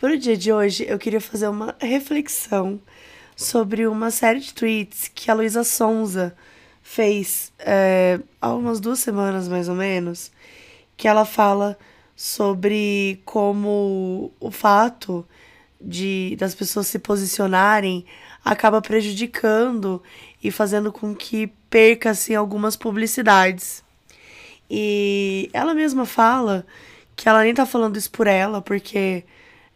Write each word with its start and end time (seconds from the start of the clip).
Para 0.00 0.14
o 0.14 0.16
dia 0.16 0.34
de 0.34 0.50
hoje, 0.50 0.86
eu 0.88 0.98
queria 0.98 1.20
fazer 1.20 1.46
uma 1.46 1.76
reflexão 1.78 2.80
sobre 3.36 3.86
uma 3.86 4.10
série 4.10 4.40
de 4.40 4.54
tweets 4.54 5.10
que 5.14 5.30
a 5.30 5.34
Luísa 5.34 5.62
Sonza 5.62 6.34
fez 6.82 7.52
é, 7.58 8.18
há 8.40 8.54
umas 8.54 8.80
duas 8.80 9.00
semanas, 9.00 9.46
mais 9.46 9.68
ou 9.68 9.74
menos, 9.74 10.32
que 10.96 11.06
ela 11.06 11.26
fala 11.26 11.78
sobre 12.16 13.20
como 13.26 14.32
o 14.40 14.50
fato 14.50 15.22
de 15.78 16.34
das 16.38 16.54
pessoas 16.54 16.86
se 16.86 16.98
posicionarem 16.98 18.06
acaba 18.42 18.80
prejudicando 18.80 20.02
e 20.42 20.50
fazendo 20.50 20.90
com 20.90 21.14
que 21.14 21.48
perca 21.68 22.08
assim 22.08 22.34
algumas 22.34 22.74
publicidades. 22.74 23.84
E 24.70 25.50
ela 25.52 25.74
mesma 25.74 26.06
fala 26.06 26.64
que 27.14 27.28
ela 27.28 27.42
nem 27.42 27.52
tá 27.52 27.66
falando 27.66 27.98
isso 27.98 28.10
por 28.10 28.26
ela, 28.26 28.62
porque 28.62 29.24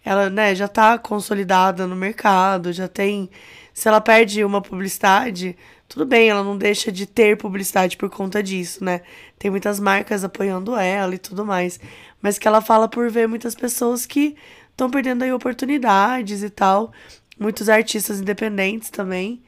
ela, 0.05 0.29
né, 0.29 0.55
já 0.55 0.69
tá 0.69 0.99
consolidada 0.99 1.87
no 1.87 1.97
mercado, 1.97 2.73
já 2.73 2.87
tem. 2.87 3.31
Se 3.73 3.89
ela 3.89 4.01
perde 4.01 4.45
uma 4.45 4.61
publicidade, 4.61 5.57
tudo 5.89 6.05
bem, 6.05 6.29
ela 6.29 6.45
não 6.45 6.59
deixa 6.59 6.93
de 6.93 7.07
ter 7.07 7.37
publicidade 7.37 7.97
por 7.97 8.11
conta 8.11 8.43
disso, 8.43 8.85
né? 8.85 9.01
Tem 9.39 9.51
muitas 9.51 9.81
marcas 9.81 10.25
apoiando 10.25 10.77
ela 10.77 11.15
e 11.15 11.19
tudo 11.19 11.45
mais. 11.45 11.81
Mas 12.23 12.39
que 12.39 12.47
ela 12.47 12.61
fala 12.61 12.89
por 12.89 13.11
ver 13.11 13.27
muitas 13.29 13.55
pessoas 13.55 14.07
que 14.07 14.37
estão 14.71 14.91
perdendo 14.91 15.23
aí 15.25 15.33
oportunidades 15.33 16.43
e 16.43 16.51
tal. 16.51 16.93
Muitos 17.39 17.69
artistas 17.69 18.21
independentes 18.21 18.91
também. 18.91 19.43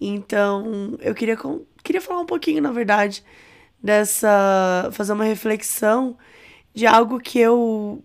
Então, 0.00 0.96
eu 1.00 1.14
queria, 1.14 1.36
queria 1.82 2.00
falar 2.00 2.20
um 2.20 2.26
pouquinho, 2.26 2.62
na 2.62 2.72
verdade, 2.72 3.24
dessa. 3.82 4.90
fazer 4.92 5.12
uma 5.12 5.24
reflexão 5.24 6.16
de 6.74 6.86
algo 6.86 7.18
que 7.20 7.38
eu 7.38 8.02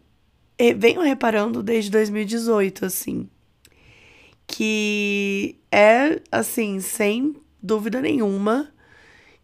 venho 0.72 1.02
reparando 1.02 1.64
desde 1.64 1.90
2018, 1.90 2.86
assim. 2.86 3.28
Que 4.46 5.58
é, 5.72 6.22
assim, 6.32 6.80
sem 6.80 7.36
dúvida 7.62 8.00
nenhuma, 8.00 8.72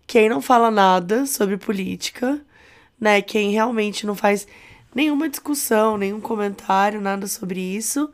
quem 0.05 0.29
não 0.29 0.41
fala 0.41 0.69
nada 0.69 1.25
sobre 1.25 1.57
política, 1.57 2.39
né? 2.99 3.21
Quem 3.21 3.51
realmente 3.51 4.05
não 4.05 4.13
faz 4.15 4.47
nenhuma 4.93 5.29
discussão, 5.29 5.97
nenhum 5.97 6.19
comentário, 6.21 7.01
nada 7.01 7.27
sobre 7.27 7.59
isso, 7.59 8.09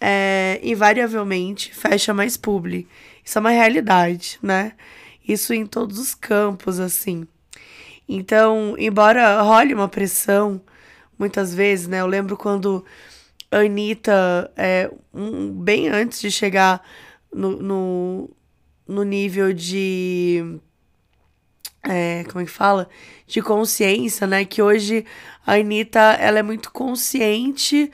é, 0.00 0.60
invariavelmente 0.62 1.74
fecha 1.74 2.12
mais 2.12 2.36
publi. 2.36 2.86
Isso 3.24 3.38
é 3.38 3.40
uma 3.40 3.50
realidade, 3.50 4.38
né? 4.42 4.72
Isso 5.26 5.54
em 5.54 5.64
todos 5.64 5.98
os 5.98 6.14
campos, 6.14 6.78
assim. 6.78 7.26
Então, 8.08 8.74
embora 8.78 9.40
role 9.40 9.72
uma 9.72 9.88
pressão 9.88 10.60
muitas 11.18 11.54
vezes, 11.54 11.86
né? 11.86 12.00
Eu 12.00 12.06
lembro 12.06 12.36
quando 12.36 12.84
a 13.50 13.58
Anitta, 13.58 14.50
é, 14.56 14.90
um, 15.12 15.50
bem 15.50 15.88
antes 15.88 16.20
de 16.20 16.30
chegar 16.30 16.82
no, 17.32 17.50
no, 17.62 18.30
no 18.86 19.02
nível 19.04 19.52
de. 19.52 20.58
É, 21.82 22.24
como 22.24 22.40
é 22.40 22.44
que 22.44 22.50
fala? 22.50 22.88
De 23.26 23.42
consciência, 23.42 24.26
né? 24.26 24.44
Que 24.44 24.62
hoje 24.62 25.04
a 25.46 25.54
Anitta 25.54 26.00
ela 26.00 26.38
é 26.38 26.42
muito 26.42 26.72
consciente 26.72 27.90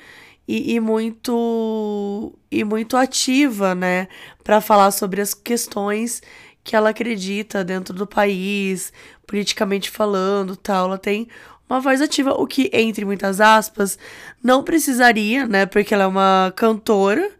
e, 0.46 0.74
e 0.74 0.80
muito 0.80 2.32
e 2.50 2.64
muito 2.64 2.96
ativa, 2.96 3.74
né, 3.74 4.08
para 4.42 4.60
falar 4.60 4.90
sobre 4.90 5.20
as 5.20 5.32
questões 5.32 6.20
que 6.64 6.74
ela 6.74 6.90
acredita 6.90 7.64
dentro 7.64 7.94
do 7.94 8.06
país, 8.06 8.92
politicamente 9.26 9.90
falando, 9.90 10.56
tal. 10.56 10.86
Ela 10.86 10.98
tem 10.98 11.28
uma 11.70 11.80
voz 11.80 12.00
ativa, 12.00 12.32
o 12.32 12.46
que, 12.46 12.68
entre 12.72 13.04
muitas 13.04 13.40
aspas, 13.40 13.96
não 14.42 14.64
precisaria, 14.64 15.46
né? 15.46 15.66
Porque 15.66 15.94
ela 15.94 16.04
é 16.04 16.06
uma 16.06 16.52
cantora. 16.56 17.30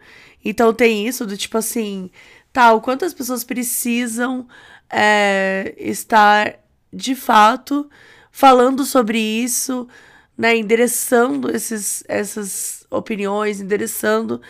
Então 0.45 0.73
tem 0.73 1.07
isso 1.07 1.27
do 1.27 1.37
tipo 1.37 1.59
assim, 1.59 2.11
tal, 2.53 2.81
quantas 2.81 3.13
pessoas 3.13 3.43
precisam 3.43 4.47
é, 4.89 5.75
estar 5.77 6.55
de 6.93 7.15
fato 7.15 7.91
falando 8.31 8.85
sobre 8.85 9.19
isso, 9.19 9.89
né? 10.39 10.57
Endereçando 10.57 11.55
esses, 11.55 12.05
essas 12.09 12.87
opiniões, 12.89 13.61
endereçando 13.61 14.41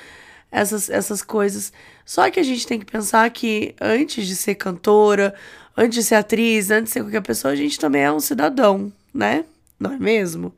essas, 0.53 0.91
essas 0.91 1.23
coisas. 1.23 1.73
Só 2.05 2.31
que 2.31 2.41
a 2.41 2.43
gente 2.43 2.67
tem 2.67 2.79
que 2.79 2.87
pensar 2.87 3.31
que 3.31 3.75
antes 3.81 4.27
de 4.27 4.37
ser 4.37 4.57
cantora, 4.57 5.35
antes 5.77 5.95
de 5.95 6.03
ser 6.05 6.17
atriz, 6.17 6.71
antes 6.71 6.87
de 6.87 6.91
ser 6.91 7.03
qualquer 7.03 7.23
pessoa, 7.23 7.53
a 7.53 7.57
gente 7.57 7.79
também 7.79 8.03
é 8.03 8.13
um 8.13 8.21
cidadão, 8.21 8.93
né? 9.15 9.45
Não 9.81 9.93
é 9.93 9.99
mesmo? 9.99 10.55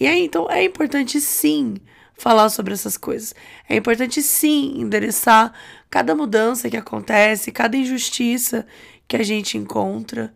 E 0.00 0.06
aí, 0.06 0.24
então, 0.24 0.50
é 0.50 0.64
importante 0.64 1.20
sim 1.20 1.76
falar 2.14 2.48
sobre 2.48 2.72
essas 2.72 2.96
coisas. 2.96 3.34
É 3.68 3.76
importante 3.76 4.22
sim 4.22 4.80
endereçar 4.80 5.52
cada 5.90 6.14
mudança 6.14 6.70
que 6.70 6.76
acontece, 6.76 7.52
cada 7.52 7.76
injustiça 7.76 8.66
que 9.06 9.16
a 9.16 9.22
gente 9.22 9.58
encontra. 9.58 10.34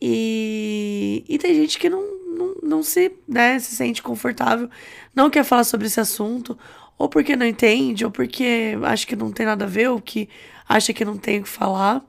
E, 0.00 1.24
e 1.28 1.38
tem 1.38 1.54
gente 1.54 1.78
que 1.78 1.88
não, 1.88 2.02
não, 2.36 2.54
não 2.62 2.82
se, 2.82 3.12
né, 3.28 3.58
se 3.58 3.76
sente 3.76 4.02
confortável, 4.02 4.68
não 5.14 5.30
quer 5.30 5.44
falar 5.44 5.64
sobre 5.64 5.86
esse 5.86 6.00
assunto, 6.00 6.58
ou 6.98 7.08
porque 7.08 7.36
não 7.36 7.46
entende, 7.46 8.04
ou 8.04 8.10
porque 8.10 8.76
acha 8.82 9.06
que 9.06 9.16
não 9.16 9.30
tem 9.30 9.46
nada 9.46 9.64
a 9.64 9.68
ver, 9.68 9.88
ou 9.90 10.00
que 10.00 10.28
acha 10.68 10.92
que 10.92 11.04
não 11.04 11.16
tem 11.16 11.40
o 11.40 11.42
que 11.44 11.48
falar. 11.48 12.04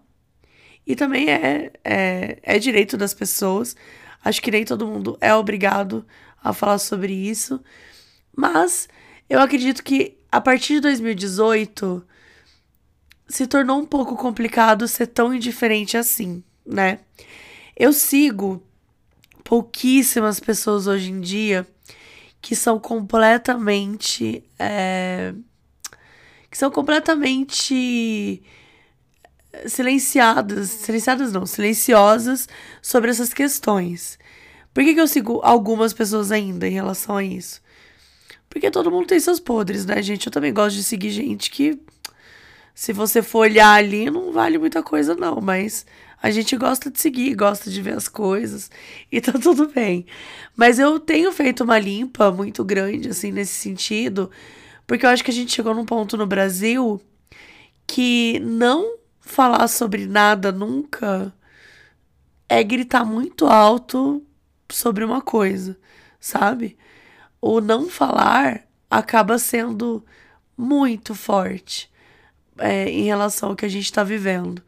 E 0.85 0.96
também 0.96 1.30
é, 1.30 1.72
é, 1.84 2.40
é 2.41 2.59
direito 2.59 2.97
das 2.97 3.14
pessoas 3.14 3.75
Acho 4.23 4.41
que 4.41 4.51
nem 4.51 4.63
todo 4.63 4.88
mundo 4.88 5.17
é 5.19 5.34
obrigado 5.34 6.06
a 6.41 6.53
falar 6.53 6.78
sobre 6.78 7.13
isso. 7.13 7.61
Mas 8.35 8.88
eu 9.29 9.39
acredito 9.39 9.84
que 9.84 10.17
a 10.31 10.39
partir 10.41 10.75
de 10.75 10.81
2018 10.81 12.06
se 13.28 13.47
tornou 13.47 13.79
um 13.79 13.85
pouco 13.85 14.16
complicado 14.16 14.88
ser 14.88 15.07
tão 15.07 15.34
indiferente 15.34 15.97
assim, 15.97 16.44
né? 16.66 17.00
Eu 17.75 17.91
sigo 17.91 18.63
pouquíssimas 19.44 20.40
pessoas 20.40 20.88
hoje 20.88 21.11
em 21.11 21.19
dia 21.19 21.67
que 22.41 22.55
são 22.55 22.79
completamente. 22.79 24.44
É, 24.59 25.34
que 26.50 26.57
são 26.57 26.69
completamente 26.69 28.44
silenciadas, 29.68 30.69
silenciadas 30.69 31.31
não, 31.31 31.46
silenciosas 31.46 32.47
sobre 32.81 33.12
essas 33.12 33.34
questões. 33.34 34.18
Por 34.74 34.84
que, 34.84 34.94
que 34.94 35.02
eu 35.02 35.08
sigo 35.08 35.40
algumas 35.44 35.94
pessoas 35.94 36.31
ainda 36.31 36.68
em 36.68 36.72
relação 36.72 37.18
a 37.18 37.24
isso? 37.24 37.62
Porque 38.50 38.72
todo 38.72 38.91
mundo 38.91 39.08
tem 39.08 39.19
seus 39.19 39.40
podres, 39.40 39.86
né, 39.86 40.02
gente? 40.02 40.28
Eu 40.28 40.31
também 40.31 40.53
gosto 40.53 40.75
de 40.75 40.84
seguir 40.84 41.12
gente 41.12 41.50
que, 41.52 41.80
se 42.74 42.94
você 42.94 43.22
for 43.22 43.40
olhar 43.40 43.74
ali, 43.74 44.09
não 44.09 44.31
vale 44.31 44.58
muita 44.58 44.81
coisa, 44.81 45.16
não. 45.16 45.40
Mas 45.41 45.85
a 46.22 46.31
gente 46.31 46.56
gosta 46.56 46.90
de 46.90 47.00
seguir, 47.00 47.35
gosta 47.35 47.70
de 47.70 47.81
ver 47.81 47.96
as 47.96 48.08
coisas 48.08 48.72
e 49.12 49.20
tá 49.22 49.34
tudo 49.34 49.68
bem. 49.68 50.06
Mas 50.56 50.80
eu 50.80 51.00
tenho 51.00 51.31
feito 51.31 51.64
uma 51.64 51.78
limpa 51.78 52.31
muito 52.31 52.64
grande, 52.64 53.09
assim, 53.09 53.31
nesse 53.31 53.53
sentido, 53.53 54.30
porque 54.88 55.06
eu 55.06 55.09
acho 55.09 55.24
que 55.24 55.31
a 55.31 55.34
gente 55.34 55.53
chegou 55.53 55.75
num 55.75 55.85
ponto 55.85 56.16
no 56.18 56.25
Brasil 56.25 57.02
que 57.85 58.40
não 58.40 59.03
falar 59.23 59.67
sobre 59.67 60.06
nada 60.06 60.51
nunca 60.51 61.34
é 62.47 62.61
gritar 62.61 63.06
muito 63.06 63.47
alto 63.47 64.23
sobre 64.69 65.03
uma 65.03 65.22
coisa, 65.22 65.78
sabe? 66.19 66.78
O 67.41 67.61
não 67.61 67.89
falar 67.89 68.67
acaba 68.91 69.39
sendo 69.39 70.06
muito 70.57 71.16
forte 71.16 71.91
é, 72.57 72.89
em 72.89 73.06
relação 73.06 73.50
ao 73.50 73.56
que 73.56 73.66
a 73.66 73.69
gente 73.69 73.85
está 73.85 74.03
vivendo. 74.03 74.61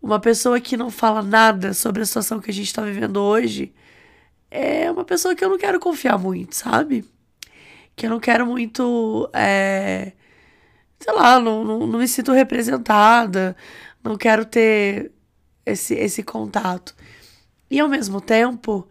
Uma 0.00 0.18
pessoa 0.18 0.60
que 0.60 0.76
não 0.76 0.90
fala 0.90 1.22
nada 1.22 1.72
sobre 1.74 2.02
a 2.02 2.06
situação 2.06 2.40
que 2.40 2.50
a 2.50 2.54
gente 2.54 2.66
está 2.66 2.82
vivendo 2.82 3.18
hoje 3.18 3.72
é 4.50 4.90
uma 4.90 5.04
pessoa 5.04 5.34
que 5.34 5.44
eu 5.44 5.48
não 5.50 5.58
quero 5.58 5.78
confiar 5.78 6.18
muito, 6.18 6.56
sabe? 6.56 7.04
Que 7.94 8.06
eu 8.06 8.10
não 8.10 8.18
quero 8.18 8.46
muito. 8.46 9.30
É, 9.32 10.12
sei 11.02 11.12
lá, 11.12 11.40
não, 11.40 11.64
não, 11.64 11.86
não 11.86 11.98
me 11.98 12.06
sinto 12.06 12.32
representada, 12.32 13.56
não 14.04 14.16
quero 14.16 14.44
ter 14.44 15.10
esse, 15.66 15.94
esse 15.94 16.22
contato. 16.22 16.94
E 17.68 17.80
ao 17.80 17.88
mesmo 17.88 18.20
tempo, 18.20 18.86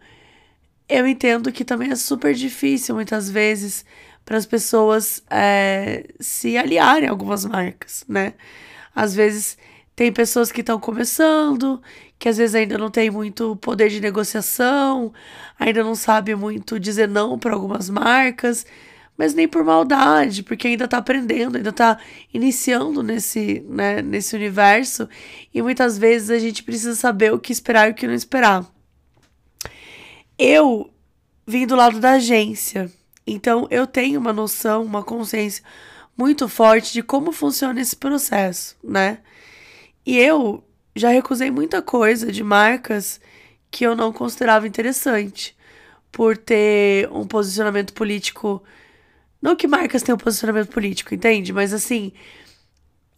eu 0.88 1.06
entendo 1.06 1.50
que 1.50 1.64
também 1.64 1.90
é 1.90 1.96
super 1.96 2.34
difícil 2.34 2.94
muitas 2.94 3.30
vezes 3.30 3.84
para 4.24 4.36
as 4.36 4.44
pessoas 4.44 5.22
é, 5.30 6.06
se 6.20 6.56
aliarem 6.58 7.08
a 7.08 7.12
algumas 7.12 7.44
marcas, 7.46 8.04
né? 8.06 8.34
Às 8.94 9.14
vezes 9.14 9.56
tem 9.96 10.12
pessoas 10.12 10.52
que 10.52 10.60
estão 10.60 10.78
começando, 10.78 11.82
que 12.18 12.28
às 12.28 12.36
vezes 12.36 12.54
ainda 12.54 12.76
não 12.76 12.90
tem 12.90 13.10
muito 13.10 13.56
poder 13.56 13.88
de 13.88 14.00
negociação, 14.00 15.12
ainda 15.58 15.82
não 15.82 15.94
sabe 15.94 16.34
muito 16.34 16.78
dizer 16.78 17.08
não 17.08 17.38
para 17.38 17.54
algumas 17.54 17.88
marcas 17.88 18.66
mas 19.16 19.34
nem 19.34 19.46
por 19.46 19.62
maldade, 19.64 20.42
porque 20.42 20.68
ainda 20.68 20.88
tá 20.88 20.98
aprendendo, 20.98 21.56
ainda 21.56 21.72
tá 21.72 21.98
iniciando 22.32 23.02
nesse, 23.02 23.60
né, 23.68 24.02
nesse 24.02 24.34
universo, 24.34 25.08
e 25.52 25.62
muitas 25.62 25.98
vezes 25.98 26.30
a 26.30 26.38
gente 26.38 26.62
precisa 26.62 26.94
saber 26.94 27.32
o 27.32 27.38
que 27.38 27.52
esperar 27.52 27.88
e 27.88 27.92
o 27.92 27.94
que 27.94 28.06
não 28.06 28.14
esperar. 28.14 28.66
Eu 30.38 30.90
vim 31.46 31.66
do 31.66 31.76
lado 31.76 32.00
da 32.00 32.12
agência, 32.12 32.90
Então 33.26 33.66
eu 33.70 33.86
tenho 33.86 34.20
uma 34.20 34.32
noção, 34.32 34.84
uma 34.84 35.02
consciência 35.02 35.62
muito 36.16 36.48
forte 36.48 36.92
de 36.92 37.02
como 37.02 37.32
funciona 37.32 37.80
esse 37.80 37.96
processo, 37.96 38.76
né? 38.82 39.18
E 40.04 40.18
eu 40.18 40.64
já 40.94 41.10
recusei 41.10 41.50
muita 41.50 41.80
coisa 41.80 42.30
de 42.32 42.42
marcas 42.42 43.20
que 43.70 43.84
eu 43.84 43.96
não 43.96 44.12
considerava 44.12 44.66
interessante 44.66 45.56
por 46.10 46.36
ter 46.36 47.08
um 47.10 47.26
posicionamento 47.26 47.92
político. 47.94 48.62
Não 49.42 49.56
que 49.56 49.66
marcas 49.66 50.02
tenham 50.02 50.16
posicionamento 50.16 50.68
político, 50.68 51.12
entende? 51.12 51.52
Mas 51.52 51.72
assim, 51.72 52.12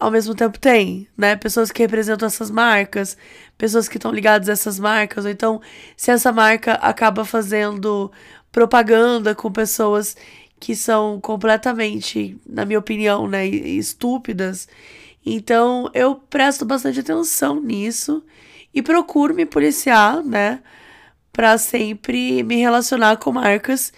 ao 0.01 0.11
mesmo 0.11 0.35
tempo 0.35 0.59
tem, 0.59 1.07
né? 1.17 1.37
Pessoas 1.37 1.71
que 1.71 1.83
representam 1.83 2.27
essas 2.27 2.51
marcas, 2.51 3.17
pessoas 3.59 3.89
que 3.89 3.99
estão 3.99 4.11
ligadas 4.11 4.49
a 4.49 4.53
essas 4.53 4.79
marcas, 4.79 5.27
ou 5.27 5.31
então 5.31 5.61
se 5.97 6.11
essa 6.11 6.33
marca 6.33 6.75
acaba 6.75 7.25
fazendo 7.25 8.11
propaganda 8.51 9.35
com 9.35 9.53
pessoas 9.53 10.17
que 10.59 10.75
são 10.75 11.21
completamente, 11.21 12.39
na 12.49 12.65
minha 12.65 12.79
opinião, 12.79 13.29
né, 13.29 13.47
estúpidas. 13.47 14.67
Então 15.27 15.91
eu 15.93 16.17
presto 16.17 16.65
bastante 16.65 17.01
atenção 17.01 17.61
nisso 17.61 18.25
e 18.73 18.83
procuro 18.83 19.35
me 19.35 19.47
policiar, 19.47 20.23
né, 20.25 20.63
para 21.33 21.59
sempre 21.59 22.43
me 22.43 22.57
relacionar 22.57 23.19
com 23.19 23.33
marcas 23.33 23.93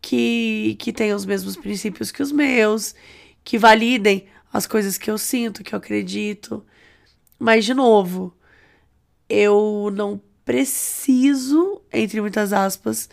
que, 0.00 0.76
que 0.78 0.92
têm 0.92 1.12
os 1.12 1.24
mesmos 1.24 1.56
princípios 1.56 2.10
que 2.10 2.22
os 2.22 2.32
meus, 2.32 2.94
que 3.44 3.58
validem 3.58 4.26
as 4.52 4.66
coisas 4.66 4.96
que 4.96 5.10
eu 5.10 5.18
sinto, 5.18 5.62
que 5.62 5.74
eu 5.74 5.78
acredito. 5.78 6.64
Mas, 7.38 7.64
de 7.64 7.74
novo, 7.74 8.34
eu 9.28 9.90
não 9.92 10.20
preciso, 10.44 11.82
entre 11.92 12.20
muitas 12.20 12.52
aspas, 12.52 13.08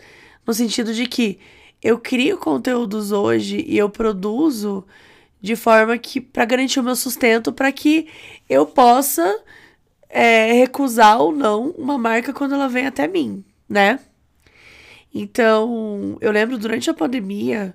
no 0.46 0.54
sentido 0.54 0.94
de 0.94 1.06
que 1.06 1.38
eu 1.82 1.98
crio 1.98 2.38
conteúdos 2.38 3.12
hoje 3.12 3.64
e 3.66 3.76
eu 3.76 3.90
produzo 3.90 4.86
de 5.40 5.54
forma 5.54 5.98
que 5.98 6.20
para 6.20 6.44
garantir 6.44 6.80
o 6.80 6.82
meu 6.82 6.96
sustento, 6.96 7.52
para 7.52 7.70
que 7.70 8.08
eu 8.48 8.66
possa 8.66 9.38
é, 10.08 10.52
recusar 10.52 11.20
ou 11.20 11.30
não 11.30 11.70
uma 11.72 11.98
marca 11.98 12.32
quando 12.32 12.54
ela 12.54 12.68
vem 12.68 12.86
até 12.86 13.06
mim, 13.06 13.44
né? 13.68 14.00
Então, 15.18 16.18
eu 16.20 16.30
lembro 16.30 16.58
durante 16.58 16.90
a 16.90 16.94
pandemia, 16.94 17.74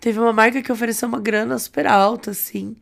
teve 0.00 0.18
uma 0.18 0.32
marca 0.32 0.60
que 0.60 0.72
ofereceu 0.72 1.08
uma 1.08 1.20
grana 1.20 1.56
super 1.60 1.86
alta, 1.86 2.32
assim. 2.32 2.76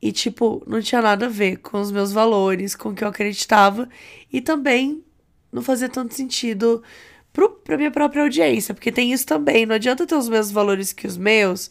E, 0.00 0.12
tipo, 0.12 0.62
não 0.66 0.82
tinha 0.82 1.00
nada 1.00 1.24
a 1.24 1.28
ver 1.28 1.56
com 1.58 1.80
os 1.80 1.90
meus 1.90 2.12
valores, 2.12 2.74
com 2.76 2.90
o 2.90 2.94
que 2.94 3.02
eu 3.02 3.08
acreditava. 3.08 3.88
E 4.30 4.42
também 4.42 5.02
não 5.50 5.62
fazia 5.62 5.88
tanto 5.88 6.12
sentido 6.12 6.82
pro, 7.32 7.48
pra 7.48 7.78
minha 7.78 7.90
própria 7.90 8.22
audiência, 8.24 8.74
porque 8.74 8.92
tem 8.92 9.10
isso 9.10 9.26
também. 9.26 9.64
Não 9.64 9.76
adianta 9.76 10.06
ter 10.06 10.14
os 10.14 10.28
mesmos 10.28 10.52
valores 10.52 10.92
que 10.92 11.06
os 11.06 11.16
meus, 11.16 11.70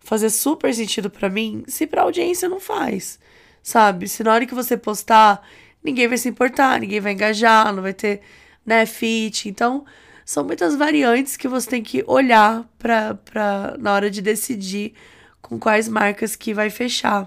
fazer 0.00 0.28
super 0.28 0.74
sentido 0.74 1.08
para 1.08 1.30
mim, 1.30 1.64
se 1.66 1.86
pra 1.86 2.02
audiência 2.02 2.46
não 2.46 2.60
faz, 2.60 3.18
sabe? 3.62 4.06
Se 4.06 4.22
na 4.22 4.34
hora 4.34 4.44
que 4.44 4.54
você 4.54 4.76
postar, 4.76 5.42
ninguém 5.82 6.08
vai 6.08 6.18
se 6.18 6.28
importar, 6.28 6.78
ninguém 6.80 7.00
vai 7.00 7.12
engajar, 7.12 7.72
não 7.72 7.82
vai 7.82 7.94
ter, 7.94 8.20
né, 8.66 8.84
fit. 8.84 9.48
Então, 9.48 9.86
são 10.28 10.44
muitas 10.44 10.76
variantes 10.76 11.38
que 11.38 11.48
você 11.48 11.70
tem 11.70 11.82
que 11.82 12.04
olhar 12.06 12.62
pra, 12.78 13.14
pra, 13.14 13.74
na 13.78 13.94
hora 13.94 14.10
de 14.10 14.20
decidir 14.20 14.92
com 15.40 15.58
quais 15.58 15.88
marcas 15.88 16.36
que 16.36 16.52
vai 16.52 16.68
fechar. 16.68 17.26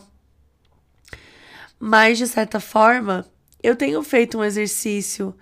Mas, 1.79 2.19
de 2.19 2.27
certa 2.27 2.59
forma, 2.59 3.25
eu 3.63 3.75
tenho 3.75 4.03
feito 4.03 4.37
um 4.37 4.43
exercício 4.43 5.35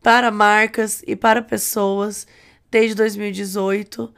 para 0.00 0.30
marcas 0.30 1.02
e 1.04 1.16
para 1.16 1.42
pessoas 1.42 2.28
desde 2.70 2.94
2018. 2.94 4.14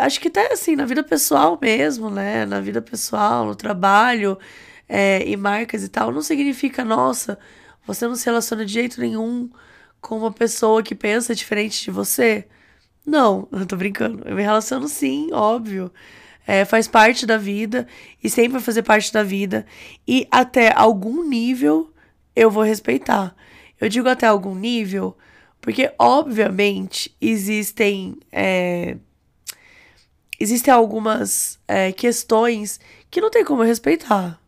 Acho 0.00 0.20
que 0.20 0.26
até 0.26 0.52
assim, 0.52 0.74
na 0.74 0.84
vida 0.84 1.04
pessoal 1.04 1.56
mesmo, 1.62 2.10
né? 2.10 2.44
Na 2.44 2.60
vida 2.60 2.82
pessoal, 2.82 3.46
no 3.46 3.54
trabalho 3.54 4.36
é, 4.88 5.22
e 5.24 5.36
marcas 5.36 5.84
e 5.84 5.88
tal, 5.88 6.10
não 6.10 6.20
significa, 6.20 6.84
nossa, 6.84 7.38
você 7.86 8.08
não 8.08 8.16
se 8.16 8.26
relaciona 8.26 8.66
de 8.66 8.72
jeito 8.72 9.00
nenhum 9.00 9.48
com 10.04 10.18
uma 10.18 10.30
pessoa 10.30 10.82
que 10.82 10.94
pensa 10.94 11.34
diferente 11.34 11.82
de 11.82 11.90
você. 11.90 12.46
Não, 13.06 13.48
eu 13.50 13.66
tô 13.66 13.74
brincando. 13.74 14.22
Eu 14.28 14.36
me 14.36 14.42
relaciono 14.42 14.86
sim, 14.86 15.30
óbvio. 15.32 15.90
É, 16.46 16.66
faz 16.66 16.86
parte 16.86 17.24
da 17.24 17.38
vida 17.38 17.88
e 18.22 18.28
sempre 18.28 18.52
vai 18.52 18.60
fazer 18.60 18.82
parte 18.82 19.10
da 19.10 19.22
vida. 19.22 19.64
E 20.06 20.28
até 20.30 20.70
algum 20.76 21.26
nível 21.26 21.90
eu 22.36 22.50
vou 22.50 22.62
respeitar. 22.62 23.34
Eu 23.80 23.88
digo 23.88 24.06
até 24.06 24.26
algum 24.26 24.54
nível, 24.54 25.16
porque 25.58 25.90
obviamente 25.98 27.16
existem. 27.18 28.18
É, 28.30 28.98
existem 30.38 30.72
algumas 30.72 31.58
é, 31.66 31.92
questões 31.92 32.78
que 33.10 33.22
não 33.22 33.30
tem 33.30 33.42
como 33.42 33.62
respeitar. 33.62 34.38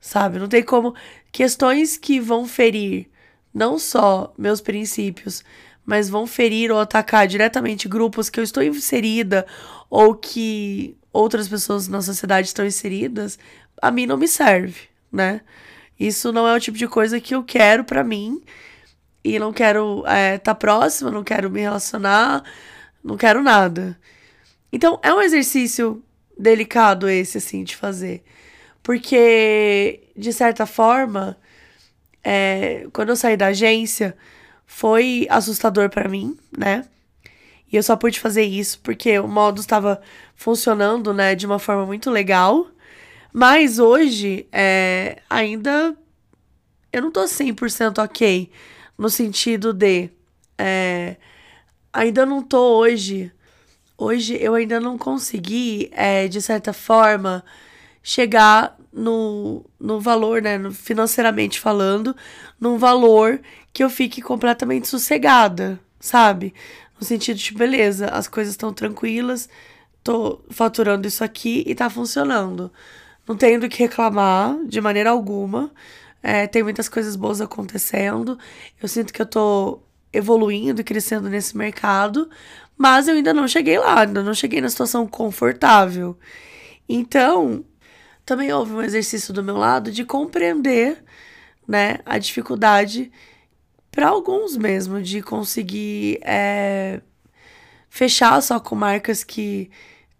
Sabe? 0.00 0.38
Não 0.38 0.48
tem 0.48 0.62
como. 0.62 0.94
Questões 1.30 1.98
que 1.98 2.18
vão 2.18 2.46
ferir 2.46 3.11
não 3.52 3.78
só 3.78 4.32
meus 4.36 4.60
princípios, 4.60 5.44
mas 5.84 6.08
vão 6.08 6.26
ferir 6.26 6.70
ou 6.70 6.78
atacar 6.78 7.26
diretamente 7.26 7.88
grupos 7.88 8.30
que 8.30 8.38
eu 8.38 8.44
estou 8.44 8.62
inserida 8.62 9.46
ou 9.90 10.14
que 10.14 10.96
outras 11.12 11.48
pessoas 11.48 11.88
na 11.88 12.00
sociedade 12.00 12.48
estão 12.48 12.64
inseridas, 12.64 13.38
a 13.80 13.90
mim 13.90 14.06
não 14.06 14.16
me 14.16 14.28
serve, 14.28 14.88
né? 15.10 15.42
Isso 15.98 16.32
não 16.32 16.48
é 16.48 16.54
o 16.54 16.60
tipo 16.60 16.78
de 16.78 16.88
coisa 16.88 17.20
que 17.20 17.34
eu 17.34 17.44
quero 17.44 17.84
para 17.84 18.02
mim. 18.02 18.42
E 19.24 19.38
não 19.38 19.52
quero 19.52 20.00
estar 20.00 20.16
é, 20.16 20.38
tá 20.38 20.54
próxima, 20.54 21.10
não 21.10 21.22
quero 21.22 21.48
me 21.48 21.60
relacionar, 21.60 22.42
não 23.04 23.16
quero 23.16 23.40
nada. 23.40 23.96
Então, 24.72 24.98
é 25.02 25.14
um 25.14 25.20
exercício 25.20 26.02
delicado 26.36 27.08
esse, 27.08 27.38
assim, 27.38 27.62
de 27.62 27.76
fazer. 27.76 28.24
Porque, 28.82 30.08
de 30.16 30.32
certa 30.32 30.66
forma, 30.66 31.38
é, 32.24 32.86
quando 32.92 33.10
eu 33.10 33.16
saí 33.16 33.36
da 33.36 33.48
agência, 33.48 34.16
foi 34.66 35.26
assustador 35.30 35.90
para 35.90 36.08
mim, 36.08 36.36
né? 36.56 36.84
E 37.70 37.76
eu 37.76 37.82
só 37.82 37.96
pude 37.96 38.20
fazer 38.20 38.42
isso 38.42 38.80
porque 38.82 39.18
o 39.18 39.26
modo 39.26 39.60
estava 39.60 40.00
funcionando, 40.34 41.14
né, 41.14 41.34
de 41.34 41.46
uma 41.46 41.58
forma 41.58 41.86
muito 41.86 42.10
legal. 42.10 42.66
Mas 43.32 43.78
hoje, 43.78 44.46
é, 44.52 45.18
ainda 45.28 45.96
eu 46.92 47.00
não 47.00 47.10
tô 47.10 47.24
100% 47.26 47.98
ok. 47.98 48.50
No 48.98 49.08
sentido 49.08 49.72
de. 49.72 50.10
É, 50.58 51.16
ainda 51.92 52.26
não 52.26 52.42
tô 52.42 52.78
hoje. 52.78 53.32
Hoje 53.96 54.36
eu 54.40 54.54
ainda 54.54 54.78
não 54.78 54.98
consegui, 54.98 55.88
é, 55.92 56.28
de 56.28 56.42
certa 56.42 56.72
forma, 56.72 57.44
chegar 58.02 58.76
no, 58.92 59.64
no 59.80 60.00
valor, 60.00 60.42
né? 60.42 60.58
financeiramente 60.70 61.58
falando, 61.58 62.14
num 62.60 62.76
valor 62.76 63.40
que 63.72 63.82
eu 63.82 63.88
fique 63.88 64.20
completamente 64.20 64.86
sossegada, 64.86 65.80
sabe? 65.98 66.52
No 67.00 67.06
sentido 67.06 67.36
de, 67.36 67.54
beleza, 67.54 68.06
as 68.08 68.28
coisas 68.28 68.52
estão 68.52 68.72
tranquilas, 68.72 69.48
tô 70.04 70.40
faturando 70.50 71.08
isso 71.08 71.24
aqui 71.24 71.64
e 71.66 71.74
tá 71.74 71.88
funcionando. 71.88 72.70
Não 73.26 73.36
tenho 73.36 73.60
do 73.60 73.68
que 73.68 73.78
reclamar 73.78 74.56
de 74.66 74.80
maneira 74.80 75.10
alguma. 75.10 75.70
É, 76.22 76.46
tem 76.46 76.62
muitas 76.62 76.88
coisas 76.88 77.16
boas 77.16 77.40
acontecendo. 77.40 78.38
Eu 78.80 78.88
sinto 78.88 79.12
que 79.12 79.22
eu 79.22 79.26
tô 79.26 79.80
evoluindo 80.12 80.80
e 80.80 80.84
crescendo 80.84 81.28
nesse 81.28 81.56
mercado, 81.56 82.28
mas 82.76 83.08
eu 83.08 83.14
ainda 83.14 83.32
não 83.32 83.48
cheguei 83.48 83.78
lá, 83.78 84.02
ainda 84.02 84.22
não 84.22 84.34
cheguei 84.34 84.60
na 84.60 84.68
situação 84.68 85.06
confortável. 85.06 86.16
Então, 86.88 87.64
também 88.24 88.52
houve 88.52 88.72
um 88.72 88.82
exercício 88.82 89.32
do 89.32 89.42
meu 89.42 89.56
lado 89.56 89.90
de 89.90 90.04
compreender, 90.04 91.02
né, 91.66 91.98
a 92.04 92.18
dificuldade 92.18 93.10
para 93.90 94.08
alguns 94.08 94.56
mesmo 94.56 95.02
de 95.02 95.22
conseguir 95.22 96.18
é, 96.22 97.00
fechar 97.88 98.40
só 98.42 98.58
com 98.58 98.74
marcas 98.74 99.22
que 99.22 99.70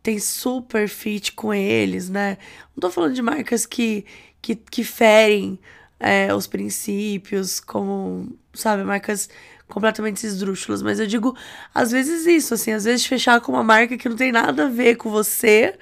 tem 0.03 0.19
super 0.19 0.89
fit 0.89 1.33
com 1.33 1.55
eles, 1.55 2.09
né? 2.11 2.37
Não 2.77 2.81
tô 2.81 2.91
falando 2.91 3.15
de 3.15 3.23
marcas 3.23 3.65
que, 3.65 4.05
que, 4.43 4.57
que 4.57 4.83
ferem 4.85 5.59
é, 5.99 6.35
os 6.35 6.47
princípios, 6.47 7.61
como, 7.61 8.37
sabe, 8.53 8.83
marcas 8.83 9.31
completamente 9.69 10.27
esdrúxulas, 10.27 10.83
mas 10.83 11.01
eu 11.01 11.07
digo, 11.07 11.35
às 11.75 11.93
vezes 11.93 12.27
isso, 12.27 12.53
assim, 12.53 12.73
às 12.73 12.85
vezes 12.85 13.07
fechar 13.07 13.41
com 13.41 13.53
uma 13.53 13.63
marca 13.63 13.97
que 13.97 14.09
não 14.09 14.17
tem 14.17 14.31
nada 14.31 14.67
a 14.67 14.69
ver 14.69 14.97
com 14.97 15.09
você, 15.09 15.79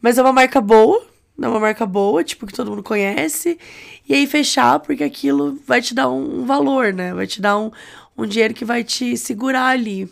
mas 0.00 0.16
é 0.16 0.22
uma 0.22 0.32
marca 0.32 0.60
boa, 0.60 1.04
é 1.42 1.48
uma 1.48 1.60
marca 1.60 1.84
boa, 1.86 2.24
tipo, 2.24 2.46
que 2.46 2.52
todo 2.52 2.70
mundo 2.70 2.82
conhece, 2.82 3.58
e 4.08 4.14
aí 4.14 4.26
fechar 4.26 4.80
porque 4.80 5.04
aquilo 5.04 5.58
vai 5.66 5.82
te 5.82 5.94
dar 5.94 6.08
um, 6.08 6.42
um 6.42 6.46
valor, 6.46 6.92
né? 6.92 7.12
Vai 7.14 7.26
te 7.26 7.40
dar 7.40 7.58
um, 7.58 7.70
um 8.16 8.26
dinheiro 8.26 8.54
que 8.54 8.64
vai 8.64 8.82
te 8.84 9.16
segurar 9.16 9.68
ali. 9.68 10.10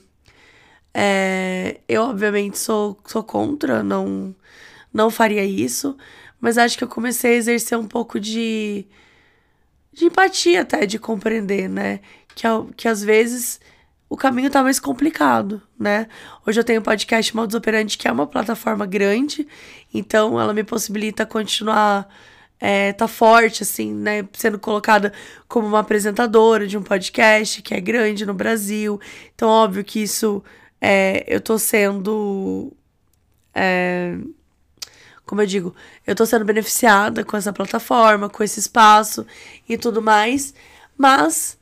É, 0.92 1.80
eu, 1.88 2.02
obviamente, 2.02 2.58
sou, 2.58 2.98
sou 3.06 3.22
contra, 3.22 3.82
não, 3.82 4.34
não 4.92 5.10
faria 5.10 5.44
isso, 5.44 5.96
mas 6.40 6.58
acho 6.58 6.78
que 6.78 6.84
eu 6.84 6.88
comecei 6.88 7.32
a 7.34 7.36
exercer 7.36 7.78
um 7.78 7.86
pouco 7.88 8.20
de, 8.20 8.86
de 9.92 10.06
empatia 10.06 10.62
até, 10.62 10.86
de 10.86 10.98
compreender, 10.98 11.68
né? 11.68 12.00
Que, 12.34 12.46
que 12.76 12.88
às 12.88 13.02
vezes 13.02 13.60
o 14.14 14.16
caminho 14.16 14.48
tá 14.48 14.62
mais 14.62 14.78
complicado, 14.78 15.60
né? 15.76 16.06
Hoje 16.46 16.60
eu 16.60 16.62
tenho 16.62 16.80
o 16.80 16.84
podcast 16.84 17.34
Modus 17.34 17.56
Operandi, 17.56 17.98
que 17.98 18.06
é 18.06 18.12
uma 18.12 18.28
plataforma 18.28 18.86
grande, 18.86 19.44
então 19.92 20.40
ela 20.40 20.54
me 20.54 20.62
possibilita 20.62 21.26
continuar 21.26 22.08
é, 22.60 22.92
tá 22.92 23.08
forte, 23.08 23.64
assim, 23.64 23.92
né? 23.92 24.24
Sendo 24.32 24.56
colocada 24.56 25.12
como 25.48 25.66
uma 25.66 25.80
apresentadora 25.80 26.64
de 26.64 26.78
um 26.78 26.82
podcast 26.82 27.60
que 27.60 27.74
é 27.74 27.80
grande 27.80 28.24
no 28.24 28.32
Brasil. 28.32 29.00
Então, 29.34 29.48
óbvio 29.48 29.82
que 29.82 30.00
isso 30.00 30.44
é, 30.80 31.24
eu 31.26 31.40
tô 31.40 31.58
sendo. 31.58 32.72
É, 33.52 34.16
como 35.26 35.42
eu 35.42 35.46
digo, 35.46 35.74
eu 36.06 36.14
tô 36.14 36.24
sendo 36.24 36.44
beneficiada 36.44 37.24
com 37.24 37.36
essa 37.36 37.52
plataforma, 37.52 38.28
com 38.28 38.44
esse 38.44 38.60
espaço 38.60 39.26
e 39.68 39.76
tudo 39.76 40.00
mais, 40.00 40.54
mas 40.96 41.58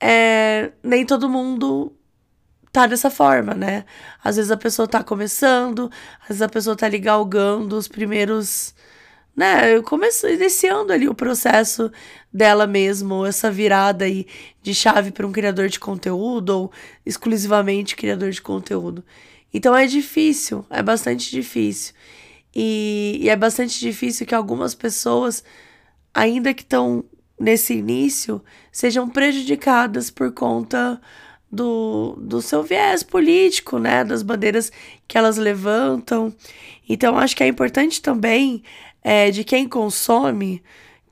é, 0.00 0.70
nem 0.84 1.04
todo 1.04 1.28
mundo 1.28 1.95
tá 2.76 2.86
dessa 2.86 3.08
forma, 3.08 3.54
né? 3.54 3.86
Às 4.22 4.36
vezes 4.36 4.50
a 4.50 4.56
pessoa 4.56 4.86
tá 4.86 5.02
começando, 5.02 5.90
às 6.20 6.28
vezes 6.28 6.42
a 6.42 6.48
pessoa 6.48 6.76
tá 6.76 6.84
ali 6.84 6.98
galgando 6.98 7.74
os 7.74 7.88
primeiros 7.88 8.74
né, 9.34 9.80
começo, 9.80 10.28
iniciando 10.28 10.92
ali 10.92 11.08
o 11.08 11.14
processo 11.14 11.90
dela 12.32 12.66
mesmo, 12.66 13.24
essa 13.24 13.50
virada 13.50 14.04
aí 14.04 14.26
de 14.62 14.74
chave 14.74 15.10
para 15.10 15.26
um 15.26 15.32
criador 15.32 15.68
de 15.68 15.80
conteúdo 15.80 16.50
ou 16.50 16.72
exclusivamente 17.04 17.96
criador 17.96 18.30
de 18.30 18.42
conteúdo. 18.42 19.02
Então 19.54 19.74
é 19.74 19.86
difícil, 19.86 20.64
é 20.68 20.82
bastante 20.82 21.30
difícil. 21.30 21.94
E, 22.54 23.20
e 23.22 23.28
é 23.30 23.36
bastante 23.36 23.80
difícil 23.80 24.26
que 24.26 24.34
algumas 24.34 24.74
pessoas, 24.74 25.42
ainda 26.12 26.52
que 26.52 26.62
estão 26.62 27.04
nesse 27.40 27.74
início, 27.74 28.42
sejam 28.70 29.08
prejudicadas 29.08 30.10
por 30.10 30.32
conta 30.32 31.00
do, 31.50 32.16
do 32.20 32.42
seu 32.42 32.62
viés 32.62 33.02
político, 33.02 33.78
né? 33.78 34.04
Das 34.04 34.22
bandeiras 34.22 34.70
que 35.06 35.16
elas 35.16 35.36
levantam. 35.36 36.34
Então, 36.88 37.18
acho 37.18 37.36
que 37.36 37.42
é 37.42 37.46
importante 37.46 38.00
também 38.00 38.62
é, 39.02 39.30
de 39.30 39.44
quem 39.44 39.68
consome 39.68 40.62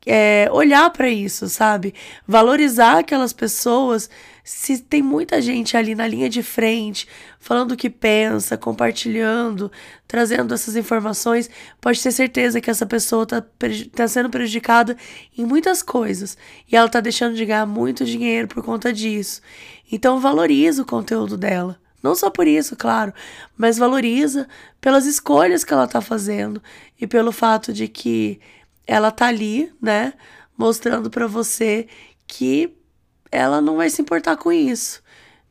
é, 0.06 0.48
olhar 0.52 0.90
para 0.90 1.08
isso, 1.08 1.48
sabe? 1.48 1.94
Valorizar 2.26 2.98
aquelas 2.98 3.32
pessoas. 3.32 4.10
Se 4.46 4.78
tem 4.78 5.00
muita 5.02 5.40
gente 5.40 5.74
ali 5.74 5.94
na 5.94 6.06
linha 6.06 6.28
de 6.28 6.42
frente, 6.42 7.08
falando 7.40 7.72
o 7.72 7.76
que 7.76 7.88
pensa, 7.88 8.58
compartilhando, 8.58 9.72
trazendo 10.06 10.52
essas 10.52 10.76
informações, 10.76 11.48
pode 11.80 12.02
ter 12.02 12.12
certeza 12.12 12.60
que 12.60 12.70
essa 12.70 12.84
pessoa 12.84 13.22
está 13.22 13.42
tá 13.96 14.06
sendo 14.06 14.28
prejudicada 14.28 14.98
em 15.36 15.46
muitas 15.46 15.82
coisas. 15.82 16.36
E 16.70 16.76
ela 16.76 16.86
está 16.86 17.00
deixando 17.00 17.34
de 17.34 17.46
ganhar 17.46 17.64
muito 17.64 18.04
dinheiro 18.04 18.46
por 18.46 18.62
conta 18.62 18.92
disso. 18.92 19.40
Então 19.90 20.20
valoriza 20.20 20.82
o 20.82 20.86
conteúdo 20.86 21.38
dela. 21.38 21.80
Não 22.02 22.14
só 22.14 22.28
por 22.28 22.46
isso, 22.46 22.76
claro, 22.76 23.14
mas 23.56 23.78
valoriza 23.78 24.46
pelas 24.78 25.06
escolhas 25.06 25.64
que 25.64 25.72
ela 25.72 25.88
tá 25.88 26.02
fazendo 26.02 26.62
e 27.00 27.06
pelo 27.06 27.32
fato 27.32 27.72
de 27.72 27.88
que 27.88 28.38
ela 28.86 29.10
tá 29.10 29.28
ali, 29.28 29.72
né, 29.80 30.12
mostrando 30.54 31.08
para 31.08 31.26
você 31.26 31.88
que 32.26 32.76
ela 33.34 33.60
não 33.60 33.76
vai 33.76 33.90
se 33.90 34.00
importar 34.00 34.36
com 34.36 34.52
isso, 34.52 35.02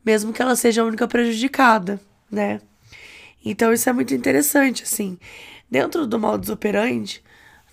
mesmo 0.05 0.33
que 0.33 0.41
ela 0.41 0.55
seja 0.55 0.81
a 0.81 0.85
única 0.85 1.07
prejudicada, 1.07 1.99
né? 2.31 2.61
Então 3.43 3.73
isso 3.73 3.89
é 3.89 3.93
muito 3.93 4.13
interessante, 4.13 4.83
assim. 4.83 5.17
Dentro 5.69 6.07
do 6.07 6.19
modus 6.19 6.49
operandi, 6.49 7.21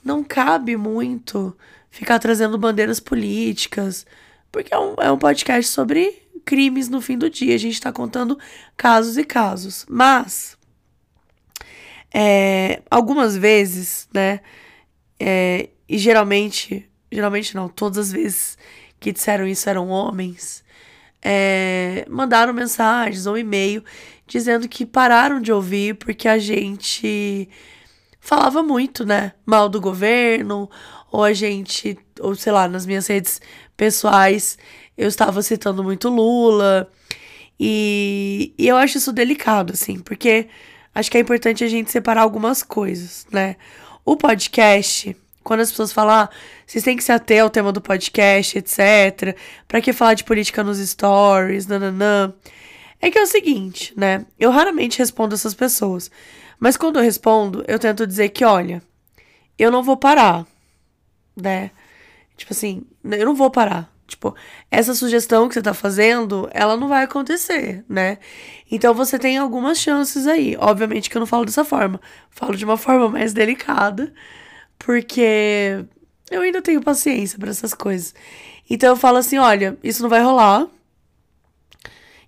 não 0.05 0.25
cabe 0.25 0.76
muito 0.76 1.57
ficar 1.90 2.19
trazendo 2.19 2.59
bandeiras 2.59 2.99
políticas, 2.99 4.07
porque 4.50 4.75
é 4.75 4.79
um, 4.79 4.95
é 4.99 5.12
um 5.12 5.19
podcast 5.19 5.71
sobre 5.71 6.23
crimes 6.45 6.88
no 6.88 7.00
fim 7.00 7.17
do 7.17 7.31
dia. 7.31 7.55
A 7.55 7.59
gente 7.59 7.75
está 7.75 7.93
contando 7.93 8.38
casos 8.76 9.17
e 9.17 9.25
casos. 9.25 9.87
Mas, 9.88 10.57
é, 12.12 12.83
algumas 12.90 13.37
vezes, 13.37 14.09
né? 14.12 14.40
É, 15.19 15.69
e 15.88 15.99
geralmente, 15.99 16.88
geralmente 17.12 17.55
não, 17.55 17.69
todas 17.69 17.99
as 17.99 18.12
vezes 18.12 18.59
que 19.00 19.12
disseram 19.12 19.47
isso 19.47 19.69
eram 19.69 19.88
homens, 19.88 20.62
é, 21.23 22.07
mandaram 22.09 22.52
mensagens 22.52 23.26
ou 23.26 23.37
e-mail 23.37 23.83
dizendo 24.26 24.69
que 24.69 24.87
pararam 24.87 25.40
de 25.40 25.52
ouvir 25.52 25.97
porque 25.97 26.28
a 26.28 26.38
gente 26.38 27.49
falava 28.21 28.62
muito, 28.62 29.04
né? 29.04 29.33
Mal 29.45 29.69
do 29.69 29.80
governo, 29.80 30.71
ou 31.11 31.25
a 31.25 31.33
gente, 31.33 31.99
ou 32.21 32.35
sei 32.35 32.52
lá, 32.52 32.69
nas 32.69 32.87
minhas 32.87 33.07
redes 33.07 33.40
pessoais, 33.76 34.57
eu 34.97 35.09
estava 35.09 35.42
citando 35.42 35.83
muito 35.83 36.09
Lula. 36.09 36.88
E, 37.59 38.54
e 38.57 38.69
eu 38.69 38.76
acho 38.76 38.99
isso 38.99 39.12
delicado, 39.12 39.73
assim, 39.73 39.99
porque 39.99 40.49
acho 40.95 41.11
que 41.11 41.16
é 41.19 41.21
importante 41.21 41.64
a 41.64 41.69
gente 41.69 41.90
separar 41.90 42.23
algumas 42.23 42.62
coisas, 42.62 43.26
né? 43.33 43.57
O 44.04 44.16
podcast, 44.16 45.16
quando 45.42 45.61
as 45.61 45.70
pessoas 45.70 45.92
falam, 45.92 46.14
ah, 46.14 46.30
vocês 46.66 46.85
têm 46.85 46.97
que 46.97 47.04
se 47.04 47.12
ater 47.12 47.42
ao 47.42 47.50
tema 47.50 47.73
do 47.73 47.80
podcast, 47.80 48.59
etc. 48.59 49.37
Pra 49.66 49.80
que 49.80 49.92
falar 49.92 50.14
de 50.14 50.25
política 50.25 50.62
nos 50.62 50.78
stories, 50.78 51.66
nananã. 51.66 52.32
É 53.00 53.11
que 53.11 53.18
é 53.18 53.23
o 53.23 53.26
seguinte, 53.26 53.94
né? 53.97 54.26
Eu 54.38 54.50
raramente 54.50 54.99
respondo 54.99 55.35
essas 55.35 55.54
pessoas. 55.54 56.11
Mas 56.59 56.76
quando 56.76 56.99
eu 56.99 57.02
respondo, 57.02 57.64
eu 57.66 57.78
tento 57.78 58.06
dizer 58.06 58.28
que, 58.28 58.44
olha, 58.44 58.82
eu 59.59 59.70
não 59.70 59.82
vou 59.82 59.97
parar, 59.97 60.47
né? 61.35 61.70
Tipo 62.37 62.52
assim, 62.52 62.85
eu 63.04 63.25
não 63.25 63.35
vou 63.35 63.50
parar. 63.50 63.90
Tipo, 64.06 64.35
essa 64.70 64.92
sugestão 64.92 65.49
que 65.49 65.54
você 65.54 65.62
tá 65.62 65.73
fazendo, 65.73 66.49
ela 66.52 66.76
não 66.76 66.88
vai 66.88 67.04
acontecer, 67.04 67.85
né? 67.88 68.18
Então 68.70 68.92
você 68.92 69.18
tem 69.18 69.38
algumas 69.38 69.78
chances 69.78 70.26
aí. 70.26 70.56
Obviamente 70.59 71.09
que 71.09 71.16
eu 71.16 71.20
não 71.20 71.26
falo 71.26 71.44
dessa 71.44 71.64
forma. 71.64 72.00
Falo 72.28 72.56
de 72.56 72.64
uma 72.64 72.76
forma 72.76 73.09
mais 73.09 73.32
delicada, 73.32 74.12
porque 74.84 75.84
eu 76.30 76.40
ainda 76.40 76.62
tenho 76.62 76.80
paciência 76.80 77.38
para 77.38 77.50
essas 77.50 77.75
coisas. 77.75 78.14
Então 78.68 78.88
eu 78.90 78.96
falo 78.96 79.18
assim: 79.18 79.38
olha, 79.38 79.78
isso 79.82 80.02
não 80.02 80.08
vai 80.10 80.22
rolar. 80.22 80.66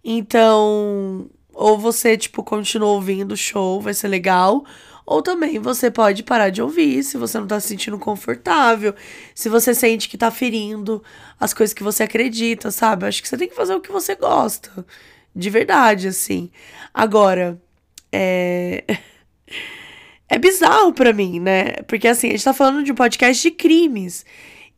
Então, 0.05 1.31
ou 1.55 1.79
você, 1.79 2.17
tipo, 2.17 2.43
continua 2.43 2.89
ouvindo 2.89 3.33
o 3.33 3.37
show, 3.37 3.81
vai 3.81 3.95
ser 3.95 4.09
legal. 4.09 4.65
Ou 5.07 5.23
também 5.23 5.59
você 5.59 5.91
pode 5.91 6.23
parar 6.23 6.51
de 6.51 6.63
ouvir 6.63 7.03
se 7.03 7.17
você 7.17 7.39
não 7.39 7.47
tá 7.47 7.59
se 7.61 7.69
sentindo 7.69 7.99
confortável, 7.99 8.95
se 9.35 9.49
você 9.49 9.75
sente 9.75 10.09
que 10.09 10.17
tá 10.17 10.31
ferindo 10.31 11.03
as 11.41 11.53
coisas 11.53 11.75
que 11.75 11.83
você 11.83 12.05
acredita, 12.05 12.71
sabe? 12.71 13.07
Acho 13.07 13.23
que 13.23 13.29
você 13.29 13.37
tem 13.37 13.49
que 13.49 13.55
fazer 13.55 13.75
o 13.75 13.81
que 13.81 13.91
você 13.91 14.15
gosta. 14.15 14.85
De 15.35 15.51
verdade, 15.51 16.09
assim. 16.09 16.51
Agora, 16.95 17.61
é. 18.13 18.85
É 20.33 20.39
bizarro 20.39 20.95
para 20.95 21.13
mim, 21.13 21.39
né? 21.39 21.73
Porque 21.87 22.09
assim, 22.09 22.29
a 22.29 22.31
gente 22.31 22.43
tá 22.43 22.55
falando 22.55 22.83
de 22.83 22.91
um 22.91 22.95
podcast 22.95 23.43
de 23.43 23.51
crimes. 23.51 24.25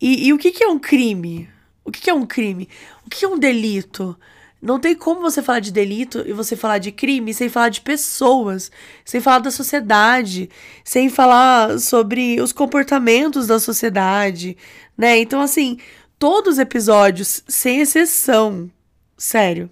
E, 0.01 0.27
e 0.27 0.33
o 0.33 0.37
que, 0.37 0.51
que 0.51 0.65
é 0.65 0.67
um 0.67 0.81
crime? 0.81 1.49
O 1.85 1.93
que, 1.93 2.01
que 2.01 2.11
é 2.11 2.15
um 2.15 2.27
crime? 2.27 2.69
O 3.07 3.09
que, 3.09 3.21
que 3.21 3.25
é 3.25 3.29
um 3.29 3.39
delito? 3.39 4.19
Não 4.61 4.81
tem 4.81 4.97
como 4.97 5.21
você 5.21 5.41
falar 5.41 5.61
de 5.61 5.71
delito 5.71 6.25
e 6.27 6.33
você 6.33 6.57
falar 6.57 6.79
de 6.79 6.91
crime 6.91 7.33
sem 7.33 7.49
falar 7.49 7.69
de 7.69 7.83
pessoas, 7.83 8.69
sem 9.05 9.21
falar 9.21 9.39
da 9.39 9.51
sociedade, 9.53 10.51
sem 10.83 11.09
falar 11.09 11.79
sobre 11.79 12.41
os 12.41 12.53
comportamentos 12.53 13.47
da 13.47 13.61
sociedade, 13.61 14.57
né? 14.99 15.19
Então, 15.19 15.41
assim, 15.41 15.79
todos 16.19 16.55
os 16.55 16.59
episódios, 16.59 17.45
sem 17.47 17.81
exceção, 17.81 18.69
sério, 19.17 19.71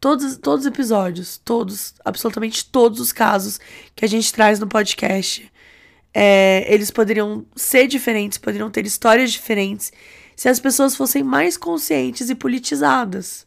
todos, 0.00 0.36
todos 0.38 0.64
os 0.64 0.72
episódios, 0.72 1.38
todos, 1.38 1.94
absolutamente 2.04 2.64
todos 2.64 2.98
os 2.98 3.12
casos 3.12 3.60
que 3.94 4.04
a 4.04 4.08
gente 4.08 4.32
traz 4.32 4.58
no 4.58 4.66
podcast, 4.66 5.52
é, 6.12 6.66
eles 6.72 6.90
poderiam 6.90 7.44
ser 7.54 7.86
diferentes, 7.86 8.38
poderiam 8.38 8.70
ter 8.70 8.86
histórias 8.86 9.30
diferentes 9.30 9.92
se 10.34 10.48
as 10.48 10.58
pessoas 10.58 10.96
fossem 10.96 11.22
mais 11.22 11.56
conscientes 11.56 12.30
e 12.30 12.34
politizadas. 12.34 13.46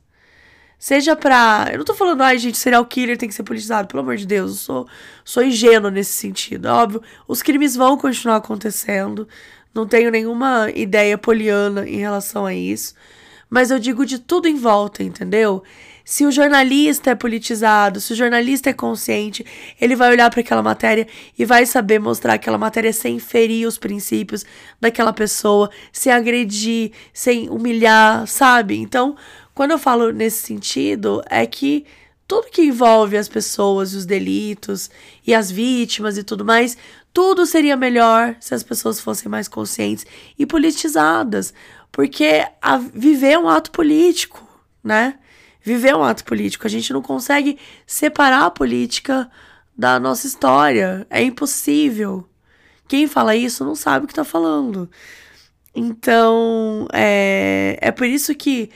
Seja 0.78 1.16
pra. 1.16 1.70
Eu 1.72 1.78
não 1.80 1.86
tô 1.86 1.96
falando, 1.96 2.22
ai, 2.22 2.38
gente, 2.38 2.58
serial 2.58 2.86
killer 2.86 3.18
tem 3.18 3.30
que 3.30 3.34
ser 3.34 3.44
politizado. 3.44 3.88
Pelo 3.88 4.02
amor 4.02 4.18
de 4.18 4.28
Deus, 4.28 4.52
eu 4.52 4.58
sou, 4.58 4.88
sou 5.24 5.44
ingênuo 5.44 5.90
nesse 5.90 6.12
sentido. 6.12 6.68
É 6.68 6.72
óbvio, 6.72 7.02
os 7.28 7.42
crimes 7.42 7.76
vão 7.76 7.98
continuar 7.98 8.36
acontecendo. 8.36 9.28
Não 9.74 9.88
tenho 9.88 10.12
nenhuma 10.12 10.70
ideia 10.76 11.18
poliana 11.18 11.88
em 11.88 11.98
relação 11.98 12.46
a 12.46 12.54
isso. 12.54 12.94
Mas 13.50 13.72
eu 13.72 13.80
digo 13.80 14.06
de 14.06 14.20
tudo 14.20 14.48
em 14.48 14.58
volta, 14.58 15.02
entendeu? 15.04 15.64
Se 16.06 16.26
o 16.26 16.32
jornalista 16.32 17.12
é 17.12 17.16
politizado, 17.16 18.02
se 18.02 18.12
o 18.12 18.16
jornalista 18.16 18.70
é 18.70 18.74
consciente, 18.74 19.46
ele 19.80 19.96
vai 19.96 20.12
olhar 20.12 20.30
para 20.30 20.42
aquela 20.42 20.62
matéria 20.62 21.08
e 21.38 21.46
vai 21.46 21.66
saber 21.66 21.98
mostrar 21.98 22.34
aquela 22.34 22.58
matéria 22.58 22.92
sem 22.92 23.20
ferir 23.20 23.66
os 23.66 23.78
princípios 23.78 24.46
daquela 24.82 25.14
pessoa, 25.14 25.70
sem 25.94 26.12
agredir, 26.12 26.92
sem 27.14 27.50
humilhar, 27.50 28.28
sabe? 28.28 28.78
Então, 28.78 29.16
quando 29.56 29.72
eu 29.72 29.80
falo 29.80 30.12
nesse 30.12 30.44
sentido, 30.46 31.24
é 31.30 31.46
que 31.46 31.86
tudo 32.28 32.50
que 32.52 32.64
envolve 32.64 33.16
as 33.16 33.30
pessoas, 33.30 33.94
os 33.94 34.06
delitos 34.06 34.90
e 35.26 35.34
as 35.34 35.50
vítimas 35.50 36.18
e 36.18 36.24
tudo 36.24 36.44
mais, 36.44 36.78
tudo 37.14 37.46
seria 37.46 37.78
melhor 37.78 38.36
se 38.42 38.54
as 38.54 38.64
pessoas 38.64 39.00
fossem 39.00 39.30
mais 39.30 39.48
conscientes 39.48 40.06
e 40.38 40.46
politizadas, 40.46 41.54
porque 41.92 42.46
a, 42.62 42.78
viver 42.78 43.34
é 43.34 43.40
um 43.40 43.48
ato 43.48 43.72
político, 43.72 44.46
né? 44.84 45.16
Viver 45.64 45.96
um 45.96 46.04
ato 46.04 46.24
político. 46.26 46.68
A 46.68 46.70
gente 46.70 46.92
não 46.92 47.02
consegue 47.02 47.58
separar 47.88 48.46
a 48.46 48.52
política 48.52 49.30
da 49.76 50.00
nossa 50.00 50.28
história. 50.28 51.08
É 51.10 51.24
impossível. 51.24 52.28
Quem 52.88 53.08
fala 53.08 53.36
isso 53.36 53.64
não 53.64 53.76
sabe 53.76 54.06
o 54.06 54.08
que 54.08 54.14
tá 54.14 54.26
falando. 54.26 54.90
Então, 55.74 56.88
é, 56.94 57.80
é 57.82 57.92
por 57.92 58.06
isso 58.06 58.36
que 58.36 58.70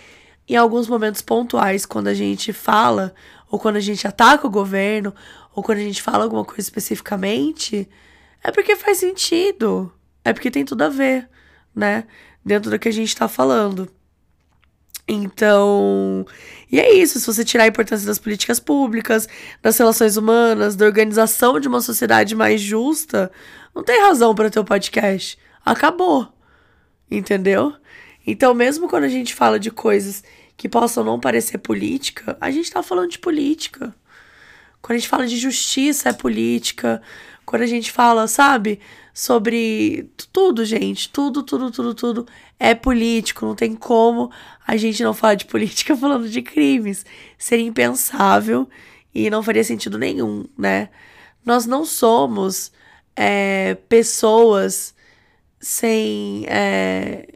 em 0.48 0.56
alguns 0.56 0.88
momentos 0.88 1.22
pontuais, 1.22 1.86
quando 1.86 2.08
a 2.08 2.14
gente 2.14 2.54
fala, 2.54 3.14
ou 3.52 3.60
quando 3.60 3.76
a 3.76 3.82
gente 3.82 4.08
ataca 4.08 4.48
o 4.48 4.50
governo, 4.50 5.14
ou 5.54 5.62
quando 5.62 5.80
a 5.80 5.84
gente 5.84 6.02
fala 6.02 6.24
alguma 6.24 6.46
coisa 6.46 6.62
especificamente, 6.62 7.88
é 8.44 8.52
porque 8.52 8.76
faz 8.76 8.98
sentido. 8.98 9.92
É 10.24 10.32
porque 10.32 10.50
tem 10.50 10.64
tudo 10.64 10.84
a 10.84 10.90
ver, 10.90 11.30
né? 11.76 12.06
Dentro 12.44 12.72
do 12.72 12.80
que 12.80 12.88
a 12.88 12.94
gente 12.94 13.16
tá 13.16 13.28
falando. 13.28 13.90
Então, 15.08 16.26
e 16.72 16.80
é 16.80 16.94
isso. 16.94 17.20
Se 17.20 17.26
você 17.26 17.46
tirar 17.46 17.64
a 17.64 17.68
importância 17.68 18.06
das 18.06 18.20
políticas 18.20 18.60
públicas, 18.60 19.28
das 19.62 19.78
relações 19.78 20.18
humanas, 20.18 20.76
da 20.76 20.86
organização 20.86 21.60
de 21.60 21.68
uma 21.68 21.80
sociedade 21.80 22.36
mais 22.36 22.60
justa, 22.60 23.32
não 23.74 23.84
tem 23.84 24.02
razão 24.02 24.36
para 24.36 24.50
ter 24.50 24.60
o 24.60 24.66
podcast. 24.66 25.38
Acabou. 25.66 26.28
Entendeu? 27.10 27.74
Então, 28.26 28.54
mesmo 28.54 28.90
quando 28.90 29.06
a 29.06 29.10
gente 29.10 29.34
fala 29.34 29.58
de 29.58 29.72
coisas 29.72 30.24
que 30.58 30.68
possam 30.68 31.04
não 31.04 31.20
parecer 31.20 31.58
política, 31.60 32.38
a 32.42 32.52
gente 32.52 32.70
tá 32.70 32.84
falando 32.84 33.12
de 33.12 33.20
política. 33.20 33.96
Quando 34.82 34.98
a 34.98 35.00
gente 35.00 35.08
fala 35.08 35.26
de 35.26 35.38
justiça, 35.38 36.10
é 36.10 36.14
política. 36.14 37.02
Quando 37.46 37.62
a 37.62 37.68
gente 37.68 37.92
fala, 37.92 38.28
sabe, 38.28 38.80
sobre 39.18 40.12
tudo, 40.32 40.64
gente, 40.64 41.10
tudo, 41.10 41.42
tudo, 41.42 41.72
tudo, 41.72 41.96
tudo 41.96 42.28
é 42.60 42.76
político. 42.76 43.48
Não 43.48 43.56
tem 43.56 43.74
como 43.74 44.32
a 44.66 44.78
gente 44.78 45.02
não 45.02 45.12
falar 45.12 45.34
de 45.34 45.46
política 45.46 45.98
falando 45.98 46.30
de 46.30 46.40
crimes. 46.44 47.04
Seria 47.36 47.66
impensável 47.66 48.70
e 49.16 49.28
não 49.32 49.42
faria 49.42 49.64
sentido 49.64 49.98
nenhum, 49.98 50.46
né? 50.56 50.90
Nós 51.44 51.66
não 51.66 51.84
somos 51.84 52.72
é, 53.16 53.74
pessoas 53.90 54.94
sem. 55.60 56.46
É, 56.48 57.28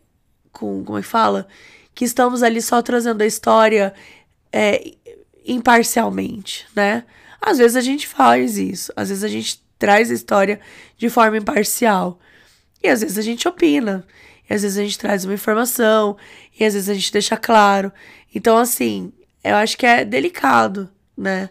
com, 0.51 0.83
como 0.83 0.99
é 0.99 1.01
que 1.01 1.07
fala? 1.07 1.47
Que 1.95 2.05
estamos 2.05 2.43
ali 2.43 2.61
só 2.61 2.79
trazendo 2.83 3.23
a 3.23 3.25
história 3.25 3.91
é, 4.51 4.93
imparcialmente, 5.43 6.67
né? 6.75 7.05
Às 7.41 7.57
vezes 7.57 7.75
a 7.75 7.81
gente 7.81 8.07
faz 8.07 8.59
isso, 8.59 8.93
às 8.95 9.09
vezes 9.09 9.23
a 9.23 9.27
gente 9.27 9.59
traz 9.81 10.11
a 10.11 10.13
história 10.13 10.59
de 10.95 11.09
forma 11.09 11.37
imparcial. 11.37 12.19
E 12.83 12.87
às 12.87 13.01
vezes 13.01 13.17
a 13.17 13.21
gente 13.23 13.47
opina, 13.47 14.05
e 14.47 14.53
às 14.53 14.61
vezes 14.61 14.77
a 14.77 14.83
gente 14.83 14.99
traz 14.99 15.25
uma 15.25 15.33
informação, 15.33 16.15
e 16.57 16.63
às 16.63 16.75
vezes 16.75 16.87
a 16.87 16.93
gente 16.93 17.11
deixa 17.11 17.35
claro. 17.35 17.91
Então, 18.33 18.59
assim, 18.59 19.11
eu 19.43 19.55
acho 19.55 19.75
que 19.75 19.85
é 19.87 20.05
delicado, 20.05 20.87
né? 21.17 21.49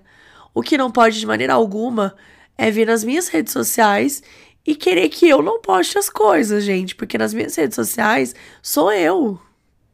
O 0.55 0.63
que 0.63 0.79
não 0.79 0.93
pode 0.93 1.19
de 1.19 1.27
maneira 1.27 1.55
alguma 1.55 2.15
é 2.57 2.71
vir 2.71 2.87
nas 2.87 3.03
minhas 3.03 3.27
redes 3.27 3.53
sociais 3.53 4.23
e 4.65 4.77
querer 4.77 5.09
que 5.09 5.29
eu 5.29 5.43
não 5.43 5.61
poste 5.61 5.99
as 5.99 6.09
coisas, 6.09 6.63
gente, 6.63 6.95
porque 6.95 7.19
nas 7.19 7.35
minhas 7.35 7.57
redes 7.57 7.75
sociais 7.75 8.33
sou 8.63 8.93
eu, 8.93 9.41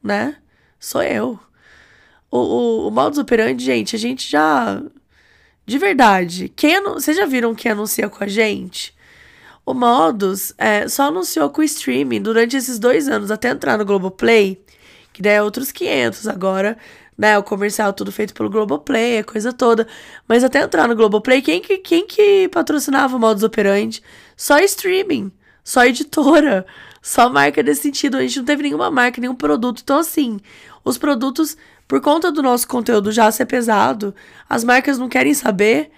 né? 0.03 0.37
Sou 0.79 1.03
eu. 1.03 1.39
O, 2.31 2.39
o, 2.39 2.89
o 2.89 2.91
modus 2.91 3.19
operandi, 3.19 3.65
gente, 3.65 3.97
a 3.97 3.99
gente 3.99 4.31
já. 4.31 4.83
De 5.67 5.79
verdade, 5.79 6.49
quem 6.55 6.81
vocês 6.81 7.17
já 7.17 7.27
viram 7.27 7.53
quem 7.53 7.73
anuncia 7.73 8.09
com 8.09 8.23
a 8.23 8.29
gente? 8.29 8.95
O 9.65 9.75
Modus 9.75 10.55
é, 10.57 10.87
só 10.87 11.09
anunciou 11.09 11.51
com 11.51 11.61
o 11.61 11.65
streaming 11.65 12.23
durante 12.23 12.57
esses 12.57 12.79
dois 12.79 13.09
anos, 13.09 13.33
até 13.33 13.49
entrar 13.49 13.77
no 13.77 13.85
Globoplay, 13.85 14.63
que 15.13 15.21
daí 15.21 15.33
é 15.33 15.43
outros 15.43 15.73
500 15.73 16.29
agora, 16.29 16.79
né? 17.19 17.37
O 17.37 17.43
comercial 17.43 17.93
tudo 17.93 18.13
feito 18.13 18.33
pelo 18.33 18.49
Globoplay, 18.49 19.19
a 19.19 19.25
coisa 19.25 19.53
toda. 19.53 19.89
Mas 20.29 20.45
até 20.45 20.63
entrar 20.63 20.87
no 20.87 20.95
Globoplay, 20.95 21.43
quem 21.43 21.61
que, 21.61 21.79
quem 21.79 22.07
que 22.07 22.49
patrocinava 22.49 23.17
o 23.17 23.19
Modus 23.19 23.43
Operandi? 23.43 24.01
Só 24.37 24.61
streaming, 24.61 25.33
só 25.65 25.85
editora, 25.85 26.65
só 27.03 27.29
marca 27.29 27.61
desse 27.61 27.83
sentido. 27.83 28.19
A 28.19 28.21
gente 28.21 28.39
não 28.39 28.45
teve 28.45 28.63
nenhuma 28.63 28.89
marca, 28.89 29.21
nenhum 29.21 29.35
produto. 29.35 29.81
Então, 29.83 29.99
assim, 29.99 30.39
os 30.85 30.97
produtos, 30.97 31.57
por 31.87 32.01
conta 32.01 32.33
do 32.33 32.43
nosso 32.43 32.67
conteúdo 32.67 33.13
já 33.13 33.31
ser 33.31 33.47
pesado, 33.47 34.15
as 34.49 34.65
marcas 34.65 34.99
não 34.99 35.09
querem 35.09 35.35
saber. 35.35 35.91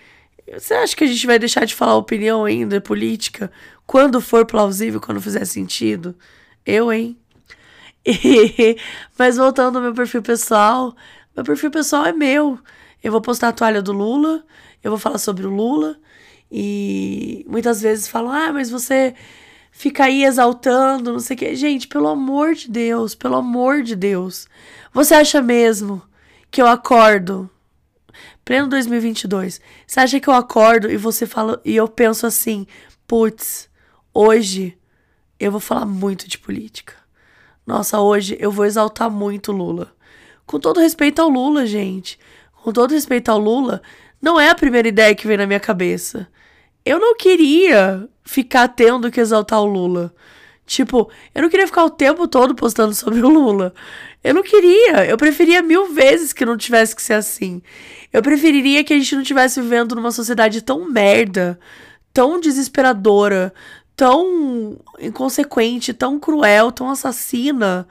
Você 0.53 0.75
acha 0.75 0.97
que 0.97 1.05
a 1.05 1.07
gente 1.07 1.27
vai 1.27 1.39
deixar 1.39 1.65
de 1.65 1.75
falar 1.75 1.97
opinião 1.97 2.45
ainda, 2.45 2.81
política, 2.81 3.51
quando 3.87 4.21
for 4.21 4.47
plausível, 4.47 5.01
quando 5.01 5.21
fizer 5.21 5.45
sentido? 5.45 6.15
Eu, 6.65 6.93
hein? 6.93 7.19
Mas 9.19 9.37
voltando 9.37 9.77
ao 9.77 9.83
meu 9.83 9.95
perfil 9.95 10.23
pessoal, 10.23 10.95
meu 11.37 11.45
perfil 11.45 11.71
pessoal 11.71 12.07
é 12.07 12.13
meu. 12.13 12.59
Eu 13.03 13.13
vou 13.13 13.21
postar 13.21 13.49
a 13.49 13.53
toalha 13.53 13.83
do 13.83 13.93
Lula, 13.93 14.45
eu 14.83 14.91
vou 14.91 14.99
falar 14.99 15.19
sobre 15.19 15.47
o 15.47 15.51
Lula, 15.51 15.97
e 16.51 17.45
muitas 17.49 17.81
vezes 17.81 18.09
falam: 18.09 18.33
ah, 18.33 18.53
mas 18.53 18.71
você 18.71 19.15
fica 19.71 20.05
aí 20.05 20.25
exaltando, 20.25 21.13
não 21.13 21.21
sei 21.21 21.37
o 21.37 21.39
quê. 21.39 21.55
Gente, 21.55 21.87
pelo 21.87 22.09
amor 22.09 22.55
de 22.55 22.71
Deus, 22.71 23.15
pelo 23.15 23.37
amor 23.37 23.83
de 23.83 23.95
Deus. 23.95 24.49
Você 24.93 25.15
acha 25.15 25.43
mesmo 25.43 26.03
que 26.51 26.61
eu 26.61 26.67
acordo? 26.67 27.49
Pleno 28.45 28.69
2022. 28.69 29.61
Você 29.87 30.01
acha 30.01 30.21
que 30.21 30.29
eu 30.29 30.35
acordo 30.35 30.91
e 30.91 30.97
você 30.97 31.27
fala 31.27 31.61
e 31.65 31.77
eu 31.77 31.87
penso 31.87 32.27
assim: 32.27 32.67
putz, 33.07 33.69
hoje 34.13 34.77
eu 35.39 35.51
vou 35.51 35.61
falar 35.61 35.87
muito 35.87 36.29
de 36.29 36.39
política. 36.39 36.95
Nossa, 37.67 38.01
hoje 38.01 38.37
eu 38.41 38.51
vou 38.51 38.65
exaltar 38.65 39.11
muito 39.11 39.53
Lula. 39.53 39.93
Com 40.47 40.59
todo 40.59 40.81
respeito 40.81 41.21
ao 41.21 41.29
Lula, 41.29 41.67
gente. 41.67 42.19
Com 42.63 42.73
todo 42.73 42.93
respeito 42.93 43.29
ao 43.31 43.39
Lula, 43.39 43.83
não 44.21 44.41
é 44.41 44.49
a 44.49 44.55
primeira 44.55 44.89
ideia 44.89 45.15
que 45.15 45.27
vem 45.27 45.37
na 45.37 45.47
minha 45.47 45.61
cabeça 45.61 46.29
eu 46.89 46.99
não 46.99 47.15
queria 47.15 48.09
ficar 48.25 48.67
tendo 48.69 49.11
que 49.11 49.21
exaltar 49.21 49.61
o 49.61 49.67
Lula. 49.67 50.11
Tipo, 50.69 51.11
eu 51.35 51.41
não 51.41 51.49
queria 51.49 51.67
ficar 51.67 51.83
o 51.83 51.89
tempo 51.89 52.29
todo 52.29 52.55
postando 52.55 52.95
sobre 52.95 53.21
o 53.21 53.29
Lula. 53.29 53.73
Eu 54.23 54.35
não 54.35 54.43
queria. 54.43 55.07
Eu 55.07 55.17
preferia 55.17 55.63
mil 55.63 55.95
vezes 55.95 56.35
que 56.35 56.45
não 56.45 56.59
tivesse 56.59 56.95
que 56.95 57.01
ser 57.01 57.15
assim. 57.15 57.63
Eu 58.13 58.21
preferiria 58.21 58.85
que 58.85 58.93
a 58.93 58.99
gente 58.99 59.15
não 59.15 59.23
estivesse 59.23 59.63
vivendo 59.63 59.97
numa 59.97 60.13
sociedade 60.13 60.61
tão 60.61 60.85
merda, 60.85 61.59
tão 62.13 62.39
desesperadora, 62.39 63.51
tão 63.97 64.79
inconsequente, 65.01 65.95
tão 65.95 66.21
cruel, 66.21 66.71
tão 66.71 66.91
assassina. 66.91 67.89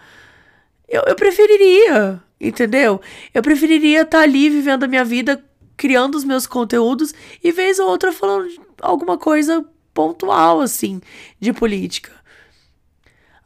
Eu, 0.88 1.02
eu 1.08 1.16
preferiria, 1.16 2.22
entendeu? 2.40 3.02
Eu 3.34 3.42
preferiria 3.42 4.02
estar 4.04 4.20
tá 4.20 4.24
ali 4.24 4.52
vivendo 4.52 4.84
a 4.84 4.88
minha 4.88 5.04
vida 5.04 5.44
criando 5.76 6.14
os 6.14 6.24
meus 6.24 6.46
conteúdos 6.46 7.12
e 7.44 7.52
vez 7.52 7.80
ou 7.80 7.90
outra 7.90 8.14
falando 8.14 8.48
alguma 8.80 9.18
coisa 9.18 9.66
pontual, 9.96 10.62
assim, 10.62 11.02
de 11.40 11.52
política. 11.52 12.17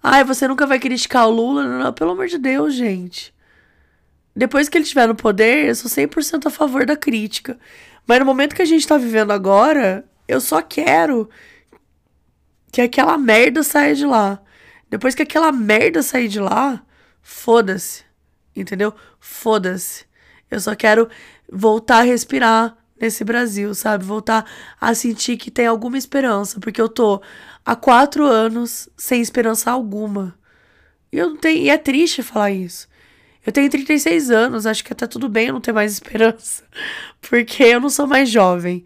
Ai, 0.04 0.24
você 0.24 0.48
nunca 0.48 0.66
vai 0.66 0.80
criticar 0.80 1.28
o 1.28 1.32
Lula? 1.32 1.64
Não, 1.64 1.94
pelo 1.94 2.12
amor 2.12 2.28
de 2.28 2.38
Deus, 2.38 2.74
gente. 2.74 3.34
Depois 4.36 4.70
que 4.70 4.78
ele 4.78 4.84
estiver 4.84 5.08
no 5.08 5.16
poder, 5.16 5.68
eu 5.68 5.76
sou 5.76 5.90
100% 5.90 6.48
a 6.48 6.50
favor 6.50 6.86
da 6.86 6.96
crítica. 6.96 7.60
Mas 8.08 8.20
no 8.20 8.26
momento 8.26 8.56
que 8.56 8.62
a 8.62 8.66
gente 8.66 8.88
tá 8.88 8.98
vivendo 8.98 9.32
agora, 9.32 10.06
eu 10.28 10.42
só 10.42 10.62
quero 10.62 11.30
que 12.72 12.82
aquela 12.82 13.18
merda 13.18 13.64
saia 13.64 13.94
de 13.94 14.06
lá. 14.06 14.42
Depois 14.90 15.14
que 15.14 15.24
aquela 15.24 15.52
merda 15.52 16.02
sair 16.02 16.28
de 16.28 16.40
lá, 16.40 16.82
foda-se. 17.22 18.04
Entendeu? 18.56 18.94
Foda-se. 19.20 20.06
Eu 20.50 20.60
só 20.60 20.76
quero 20.76 21.10
voltar 21.52 22.00
a 22.00 22.04
respirar 22.04 22.76
nesse 23.00 23.24
Brasil, 23.24 23.74
sabe? 23.74 24.04
Voltar 24.04 24.46
a 24.80 24.94
sentir 24.94 25.38
que 25.38 25.50
tem 25.50 25.66
alguma 25.66 25.98
esperança, 25.98 26.60
porque 26.60 26.82
eu 26.82 26.90
tô 26.90 27.22
há 27.66 27.76
quatro 27.76 28.26
anos 28.26 28.90
sem 28.98 29.22
esperança 29.22 29.72
alguma. 29.72 30.38
E 31.12 31.18
eu 31.18 31.30
não 31.30 31.38
tenho, 31.38 31.64
e 31.64 31.70
é 31.70 31.78
triste 31.78 32.24
falar 32.24 32.52
isso. 32.52 32.88
Eu 33.46 33.52
tenho 33.52 33.70
36 33.70 34.30
anos, 34.30 34.66
acho 34.66 34.84
que 34.84 34.94
até 34.94 35.08
tudo 35.08 35.28
bem 35.28 35.48
eu 35.48 35.54
não 35.54 35.62
ter 35.62 35.74
mais 35.74 35.94
esperança, 35.94 36.64
porque 37.22 37.64
eu 37.64 37.80
não 37.80 37.90
sou 37.90 38.08
mais 38.08 38.30
jovem. 38.30 38.86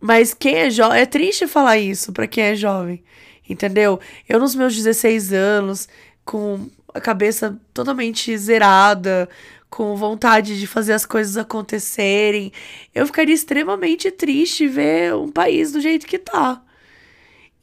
Mas 0.00 0.34
quem 0.34 0.56
é 0.56 0.70
jovem, 0.70 1.00
é 1.00 1.06
triste 1.06 1.46
falar 1.46 1.78
isso 1.78 2.12
para 2.12 2.26
quem 2.26 2.44
é 2.44 2.54
jovem, 2.54 3.02
entendeu? 3.48 4.00
Eu 4.28 4.38
nos 4.38 4.54
meus 4.54 4.74
16 4.74 5.32
anos, 5.32 5.88
com 6.24 6.68
a 6.92 7.00
cabeça 7.00 7.58
totalmente 7.72 8.36
zerada, 8.36 9.28
com 9.68 9.94
vontade 9.96 10.58
de 10.58 10.66
fazer 10.66 10.92
as 10.92 11.04
coisas 11.04 11.36
acontecerem. 11.36 12.52
Eu 12.94 13.06
ficaria 13.06 13.34
extremamente 13.34 14.10
triste 14.10 14.66
ver 14.68 15.14
um 15.14 15.30
país 15.30 15.72
do 15.72 15.80
jeito 15.80 16.06
que 16.06 16.18
tá. 16.18 16.62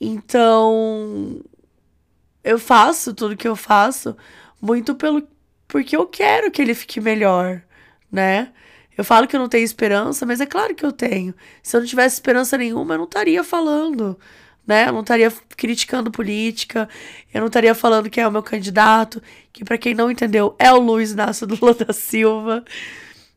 Então, 0.05 1.41
eu 2.43 2.59
faço 2.59 3.13
tudo 3.13 3.37
que 3.37 3.47
eu 3.47 3.55
faço 3.55 4.15
muito 4.61 4.95
pelo 4.95 5.27
porque 5.67 5.95
eu 5.95 6.05
quero 6.05 6.51
que 6.51 6.61
ele 6.61 6.75
fique 6.75 7.01
melhor, 7.01 7.63
né? 8.11 8.51
Eu 8.97 9.03
falo 9.03 9.27
que 9.27 9.35
eu 9.35 9.39
não 9.39 9.49
tenho 9.49 9.63
esperança, 9.65 10.25
mas 10.25 10.39
é 10.39 10.45
claro 10.45 10.75
que 10.75 10.85
eu 10.85 10.91
tenho. 10.91 11.33
Se 11.63 11.75
eu 11.75 11.81
não 11.81 11.87
tivesse 11.87 12.15
esperança 12.15 12.57
nenhuma, 12.57 12.93
eu 12.93 12.99
não 12.99 13.05
estaria 13.05 13.43
falando 13.43 14.17
né? 14.65 14.87
Eu 14.87 14.93
não 14.93 15.01
estaria 15.01 15.31
criticando 15.57 16.11
política, 16.11 16.89
eu 17.33 17.41
não 17.41 17.47
estaria 17.47 17.75
falando 17.75 18.09
que 18.09 18.19
é 18.19 18.27
o 18.27 18.31
meu 18.31 18.43
candidato, 18.43 19.21
que 19.51 19.63
para 19.63 19.77
quem 19.77 19.93
não 19.93 20.09
entendeu 20.09 20.55
é 20.57 20.71
o 20.71 20.79
Luiz 20.79 21.11
Inácio 21.11 21.47
Lula 21.61 21.73
da 21.73 21.93
Silva. 21.93 22.63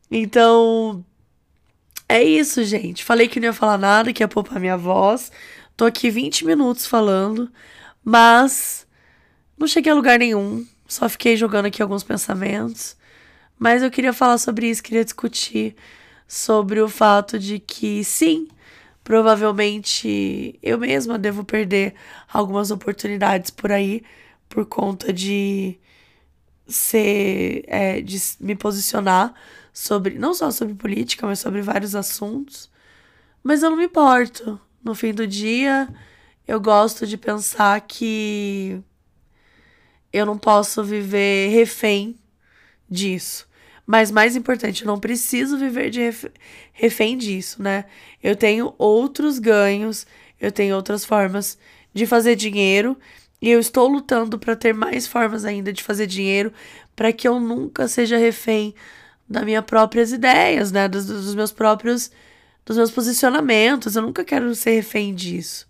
Então, 0.09 1.03
é 2.07 2.23
isso, 2.23 2.63
gente. 2.63 3.03
Falei 3.03 3.27
que 3.27 3.39
não 3.39 3.47
ia 3.47 3.53
falar 3.53 3.77
nada, 3.77 4.13
que 4.13 4.23
ia 4.23 4.27
poupar 4.27 4.59
minha 4.59 4.77
voz. 4.77 5.31
Tô 5.77 5.85
aqui 5.85 6.09
20 6.09 6.43
minutos 6.43 6.87
falando, 6.87 7.51
mas 8.03 8.87
não 9.55 9.67
cheguei 9.67 9.91
a 9.91 9.95
lugar 9.95 10.17
nenhum. 10.17 10.65
Só 10.87 11.07
fiquei 11.07 11.37
jogando 11.37 11.67
aqui 11.67 11.83
alguns 11.83 12.03
pensamentos. 12.03 12.97
Mas 13.59 13.83
eu 13.83 13.91
queria 13.91 14.11
falar 14.11 14.39
sobre 14.39 14.67
isso, 14.67 14.81
queria 14.81 15.03
discutir 15.03 15.75
sobre 16.27 16.81
o 16.81 16.89
fato 16.89 17.37
de 17.37 17.59
que, 17.59 18.03
sim, 18.03 18.47
provavelmente 19.03 20.57
eu 20.63 20.79
mesma 20.79 21.17
devo 21.17 21.43
perder 21.45 21.93
algumas 22.33 22.71
oportunidades 22.71 23.51
por 23.51 23.71
aí 23.71 24.03
por 24.49 24.65
conta 24.65 25.13
de 25.13 25.79
ser 26.67 27.63
é, 27.67 28.01
de 28.01 28.17
me 28.39 28.55
posicionar 28.55 29.33
sobre 29.73 30.17
não 30.17 30.33
só 30.33 30.49
sobre 30.51 30.73
política, 30.73 31.27
mas 31.27 31.39
sobre 31.39 31.61
vários 31.61 31.95
assuntos. 31.95 32.67
Mas 33.43 33.63
eu 33.63 33.69
não 33.69 33.77
me 33.77 33.85
importo. 33.85 34.59
No 34.87 34.95
fim 34.95 35.13
do 35.13 35.27
dia, 35.27 35.85
eu 36.47 36.61
gosto 36.61 37.05
de 37.05 37.17
pensar 37.17 37.81
que 37.81 38.81
eu 40.13 40.25
não 40.25 40.37
posso 40.37 40.81
viver 40.81 41.49
refém 41.49 42.15
disso. 42.89 43.45
Mas 43.85 44.09
mais 44.09 44.37
importante, 44.37 44.83
eu 44.83 44.87
não 44.87 44.97
preciso 44.97 45.57
viver 45.57 45.89
de 45.89 45.99
refém 46.71 47.17
disso, 47.17 47.61
né? 47.61 47.83
Eu 48.23 48.33
tenho 48.33 48.73
outros 48.77 49.39
ganhos, 49.39 50.07
eu 50.39 50.53
tenho 50.53 50.73
outras 50.73 51.03
formas 51.03 51.57
de 51.93 52.05
fazer 52.05 52.37
dinheiro 52.37 52.97
e 53.41 53.49
eu 53.49 53.59
estou 53.59 53.89
lutando 53.89 54.39
para 54.39 54.55
ter 54.55 54.73
mais 54.73 55.05
formas 55.05 55.43
ainda 55.43 55.73
de 55.73 55.83
fazer 55.83 56.07
dinheiro 56.07 56.53
para 56.95 57.11
que 57.11 57.27
eu 57.27 57.41
nunca 57.41 57.89
seja 57.89 58.15
refém 58.17 58.73
das 59.27 59.43
minhas 59.43 59.65
próprias 59.65 60.13
ideias, 60.13 60.71
né? 60.71 60.87
Dos, 60.87 61.07
dos 61.07 61.35
meus 61.35 61.51
próprios 61.51 62.09
dos 62.67 62.75
meus 62.77 62.91
posicionamentos. 62.91 63.95
Eu 63.95 64.01
nunca 64.03 64.23
quero 64.23 64.53
ser 64.53 64.71
refém 64.71 65.15
disso. 65.15 65.65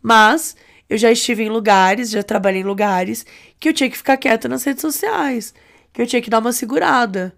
Mas 0.00 0.56
eu 0.88 0.96
já 0.96 1.10
estive 1.10 1.42
em 1.42 1.48
lugares, 1.48 2.10
já 2.10 2.22
trabalhei 2.22 2.60
em 2.60 2.64
lugares 2.64 3.26
que 3.58 3.68
eu 3.68 3.72
tinha 3.74 3.90
que 3.90 3.96
ficar 3.96 4.16
quieta 4.16 4.48
nas 4.48 4.62
redes 4.62 4.80
sociais, 4.80 5.52
que 5.92 6.00
eu 6.00 6.06
tinha 6.06 6.22
que 6.22 6.30
dar 6.30 6.38
uma 6.38 6.52
segurada 6.52 7.34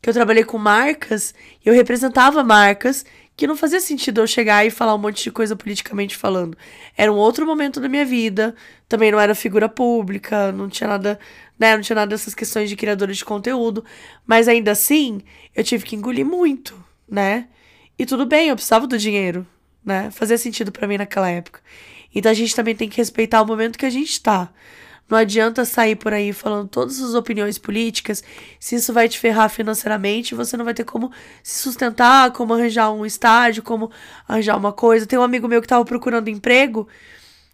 que 0.00 0.10
eu 0.10 0.14
trabalhei 0.14 0.44
com 0.44 0.58
marcas, 0.58 1.34
eu 1.64 1.74
representava 1.74 2.44
marcas 2.44 3.04
que 3.36 3.46
não 3.46 3.56
fazia 3.56 3.80
sentido 3.80 4.20
eu 4.20 4.26
chegar 4.26 4.64
e 4.64 4.70
falar 4.70 4.94
um 4.94 4.98
monte 4.98 5.24
de 5.24 5.30
coisa 5.30 5.54
politicamente 5.56 6.16
falando. 6.16 6.56
Era 6.96 7.12
um 7.12 7.16
outro 7.16 7.44
momento 7.44 7.80
da 7.80 7.88
minha 7.88 8.04
vida, 8.04 8.54
também 8.88 9.10
não 9.10 9.20
era 9.20 9.34
figura 9.34 9.68
pública, 9.68 10.52
não 10.52 10.68
tinha 10.68 10.88
nada, 10.88 11.18
né, 11.58 11.74
não 11.74 11.82
tinha 11.82 11.96
nada 11.96 12.10
dessas 12.10 12.34
questões 12.34 12.68
de 12.70 12.76
criadores 12.76 13.18
de 13.18 13.24
conteúdo, 13.24 13.84
mas 14.26 14.48
ainda 14.48 14.70
assim, 14.70 15.20
eu 15.54 15.64
tive 15.64 15.84
que 15.84 15.96
engolir 15.96 16.24
muito, 16.24 16.82
né? 17.08 17.48
E 17.98 18.04
tudo 18.04 18.26
bem, 18.26 18.48
eu 18.48 18.54
precisava 18.56 18.86
do 18.86 18.98
dinheiro, 18.98 19.46
né? 19.84 20.10
Fazia 20.10 20.36
sentido 20.36 20.70
para 20.70 20.86
mim 20.86 20.98
naquela 20.98 21.30
época. 21.30 21.60
Então 22.14 22.30
a 22.30 22.34
gente 22.34 22.54
também 22.54 22.74
tem 22.74 22.88
que 22.88 22.96
respeitar 22.96 23.42
o 23.42 23.46
momento 23.46 23.78
que 23.78 23.86
a 23.86 23.90
gente 23.90 24.20
tá. 24.20 24.50
Não 25.08 25.16
adianta 25.16 25.64
sair 25.64 25.94
por 25.94 26.12
aí 26.12 26.32
falando 26.32 26.68
todas 26.68 27.00
as 27.00 27.14
opiniões 27.14 27.58
políticas, 27.58 28.24
se 28.58 28.74
isso 28.74 28.92
vai 28.92 29.08
te 29.08 29.20
ferrar 29.20 29.48
financeiramente, 29.48 30.34
você 30.34 30.56
não 30.56 30.64
vai 30.64 30.74
ter 30.74 30.84
como 30.84 31.12
se 31.44 31.60
sustentar, 31.60 32.32
como 32.32 32.52
arranjar 32.52 32.90
um 32.90 33.06
estágio, 33.06 33.62
como 33.62 33.90
arranjar 34.26 34.56
uma 34.56 34.72
coisa. 34.72 35.06
Tem 35.06 35.18
um 35.18 35.22
amigo 35.22 35.46
meu 35.46 35.62
que 35.62 35.68
tava 35.68 35.84
procurando 35.84 36.28
emprego, 36.28 36.88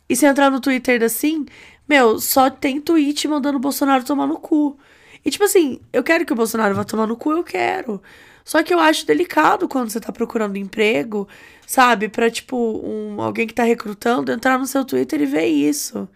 e 0.08 0.16
se 0.16 0.26
entrar 0.26 0.50
no 0.50 0.60
Twitter 0.60 1.02
assim, 1.02 1.46
meu, 1.88 2.18
só 2.18 2.50
tem 2.50 2.80
tweet 2.80 3.26
mandando 3.28 3.58
o 3.58 3.60
Bolsonaro 3.60 4.04
tomar 4.04 4.26
no 4.26 4.38
cu. 4.38 4.78
E 5.24 5.30
tipo 5.30 5.44
assim, 5.44 5.80
eu 5.92 6.02
quero 6.02 6.24
que 6.26 6.32
o 6.32 6.36
Bolsonaro 6.36 6.74
vá 6.74 6.84
tomar 6.84 7.06
no 7.06 7.16
cu, 7.16 7.32
eu 7.32 7.44
quero. 7.44 8.02
Só 8.44 8.62
que 8.62 8.72
eu 8.74 8.80
acho 8.80 9.06
delicado 9.06 9.68
quando 9.68 9.90
você 9.90 10.00
tá 10.00 10.12
procurando 10.12 10.56
emprego, 10.56 11.28
sabe? 11.66 12.08
Pra, 12.08 12.30
tipo, 12.30 12.56
um, 12.84 13.20
alguém 13.22 13.46
que 13.46 13.54
tá 13.54 13.62
recrutando 13.64 14.32
entrar 14.32 14.58
no 14.58 14.66
seu 14.66 14.84
Twitter 14.84 15.20
e 15.22 15.26
ver 15.26 15.46
isso. 15.46 16.08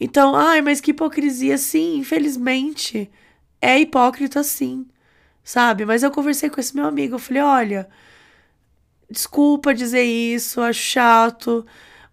Então, 0.00 0.34
ai, 0.36 0.60
mas 0.62 0.80
que 0.80 0.90
hipocrisia, 0.90 1.56
sim, 1.58 1.98
infelizmente. 1.98 3.10
É 3.60 3.78
hipócrita, 3.80 4.42
sim, 4.42 4.86
sabe? 5.44 5.86
Mas 5.86 6.02
eu 6.02 6.10
conversei 6.10 6.50
com 6.50 6.60
esse 6.60 6.74
meu 6.76 6.86
amigo, 6.86 7.14
eu 7.16 7.18
falei: 7.18 7.42
olha, 7.42 7.88
desculpa 9.10 9.74
dizer 9.74 10.02
isso, 10.02 10.60
acho 10.60 10.80
chato, 10.80 11.66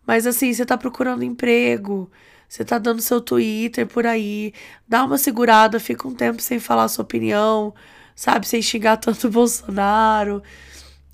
mas 0.06 0.28
assim, 0.28 0.54
você 0.54 0.66
tá 0.66 0.78
procurando 0.78 1.24
emprego, 1.24 2.10
você 2.48 2.64
tá 2.66 2.78
dando 2.78 3.02
seu 3.02 3.22
Twitter 3.22 3.88
por 3.88 4.06
aí, 4.06 4.54
dá 4.88 5.04
uma 5.06 5.18
segurada, 5.18 5.80
fica 5.80 6.08
um 6.08 6.14
tempo 6.16 6.42
sem 6.42 6.60
falar 6.60 6.88
sua 6.88 7.04
opinião, 7.04 7.74
sabe? 8.22 8.48
Sem 8.48 8.62
xingar 8.62 8.98
tanto 8.98 9.26
o 9.28 9.32
Bolsonaro. 9.32 10.44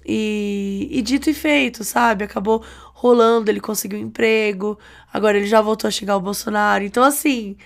E, 0.05 0.87
e 0.91 1.01
dito 1.01 1.29
e 1.29 1.33
feito, 1.33 1.83
sabe? 1.83 2.23
Acabou 2.25 2.63
rolando, 2.93 3.49
ele 3.49 3.59
conseguiu 3.59 3.99
um 3.99 4.03
emprego, 4.03 4.77
agora 5.11 5.37
ele 5.37 5.47
já 5.47 5.61
voltou 5.61 5.87
a 5.87 5.91
chegar 5.91 6.17
o 6.17 6.21
Bolsonaro. 6.21 6.83
Então, 6.83 7.03
assim, 7.03 7.57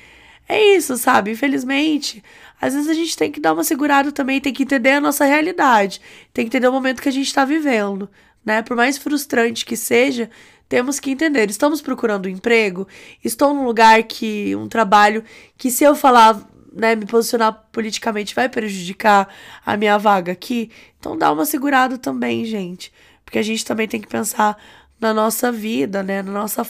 é 0.48 0.76
isso, 0.76 0.98
sabe? 0.98 1.32
Infelizmente, 1.32 2.24
às 2.60 2.74
vezes 2.74 2.90
a 2.90 2.94
gente 2.94 3.18
tem 3.18 3.32
que 3.32 3.40
dar 3.40 3.54
uma 3.54 3.64
segurada 3.64 4.12
também, 4.12 4.42
tem 4.42 4.54
que 4.54 4.64
entender 4.64 4.92
a 4.92 5.02
nossa 5.02 5.26
realidade, 5.26 6.02
tem 6.34 6.46
que 6.46 6.50
entender 6.50 6.68
o 6.68 6.72
momento 6.72 7.02
que 7.02 7.10
a 7.10 7.12
gente 7.12 7.28
está 7.28 7.46
vivendo, 7.46 8.10
né? 8.46 8.62
Por 8.62 8.76
mais 8.76 8.98
frustrante 8.98 9.66
que 9.66 9.78
seja, 9.78 10.30
temos 10.68 11.00
que 11.00 11.12
entender. 11.12 11.50
Estamos 11.50 11.82
procurando 11.82 12.28
um 12.28 12.30
emprego, 12.30 12.88
estou 13.24 13.54
num 13.54 13.66
lugar 13.66 14.04
que, 14.04 14.56
um 14.56 14.68
trabalho 14.68 15.24
que 15.58 15.72
se 15.72 15.84
eu 15.84 15.96
falar, 15.96 16.42
né, 16.72 16.96
me 16.96 17.06
posicionar 17.06 17.68
politicamente 17.72 18.34
vai 18.34 18.48
prejudicar 18.48 19.28
a 19.66 19.76
minha 19.76 19.98
vaga 19.98 20.32
aqui, 20.32 20.72
então 21.00 21.18
dá 21.18 21.32
uma 21.32 21.46
segurada 21.46 21.98
também, 21.98 22.46
gente. 22.46 22.92
Porque 23.26 23.40
a 23.40 23.44
gente 23.44 23.66
também 23.66 23.88
tem 23.88 24.00
que 24.02 24.08
pensar 24.08 24.58
na 25.00 25.14
nossa 25.14 25.52
vida, 25.52 26.04
né? 26.04 26.22
No, 26.22 26.32
nossa, 26.32 26.64